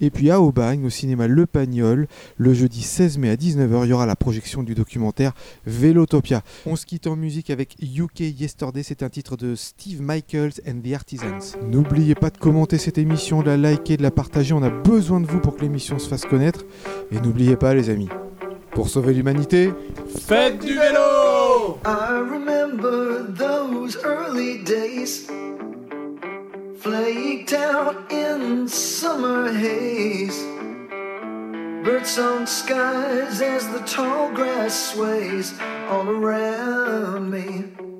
Et 0.00 0.10
puis 0.10 0.30
à 0.30 0.40
Aubagne, 0.40 0.84
au 0.84 0.90
cinéma 0.90 1.26
Le 1.26 1.46
Pagnol, 1.46 2.06
le 2.36 2.54
jeudi 2.54 2.82
16 2.82 3.18
mai 3.18 3.30
à 3.30 3.36
19h, 3.36 3.84
il 3.84 3.90
y 3.90 3.92
aura 3.92 4.06
la 4.06 4.16
projection 4.16 4.62
du 4.62 4.74
documentaire 4.74 5.32
Vélotopia. 5.66 6.42
On 6.66 6.76
se 6.76 6.86
quitte 6.86 7.06
en 7.06 7.16
musique 7.16 7.50
avec 7.50 7.76
UK 7.80 8.20
Yesterday, 8.20 8.82
c'est 8.82 9.02
un 9.02 9.08
titre 9.08 9.36
de 9.36 9.54
Steve 9.54 10.02
Michaels 10.02 10.54
and 10.66 10.80
the 10.84 10.92
Artisans. 10.94 11.56
N'oubliez 11.62 12.14
pas 12.14 12.30
de 12.30 12.38
commenter 12.38 12.78
cette 12.78 12.98
émission, 12.98 13.42
de 13.42 13.46
la 13.46 13.56
liker, 13.56 13.96
de 13.96 14.02
la 14.02 14.10
partager, 14.10 14.54
on 14.54 14.62
a 14.62 14.70
besoin 14.70 15.20
de 15.20 15.26
vous 15.26 15.40
pour 15.40 15.56
que 15.56 15.62
l'émission 15.62 15.98
se 15.98 16.08
fasse 16.08 16.24
connaître. 16.24 16.64
Et 17.10 17.20
n'oubliez 17.20 17.56
pas 17.56 17.74
les 17.74 17.90
amis, 17.90 18.08
pour 18.72 18.88
sauver 18.88 19.14
l'humanité, 19.14 19.70
Faites 20.26 20.60
du 20.60 20.74
vélo 20.74 21.78
flaked 26.84 27.54
out 27.54 28.12
in 28.12 28.68
summer 28.68 29.50
haze. 29.50 30.42
Birdsong 31.82 32.44
skies 32.44 33.40
as 33.40 33.66
the 33.70 33.78
tall 33.86 34.30
grass 34.34 34.92
sways 34.92 35.58
all 35.88 36.06
around 36.06 37.30
me. 37.30 37.93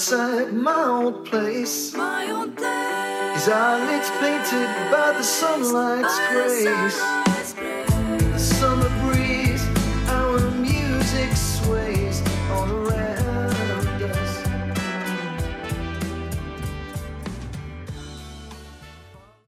Outside 0.00 0.50
my 0.54 0.84
old 0.86 1.26
place. 1.26 1.92
My 1.94 2.30
old. 2.30 2.58
His 3.34 3.48
eyelids 3.50 4.08
painted 4.18 4.90
by 4.90 5.12
the 5.12 5.22
sunlight's 5.22 6.18
grace. 6.30 7.29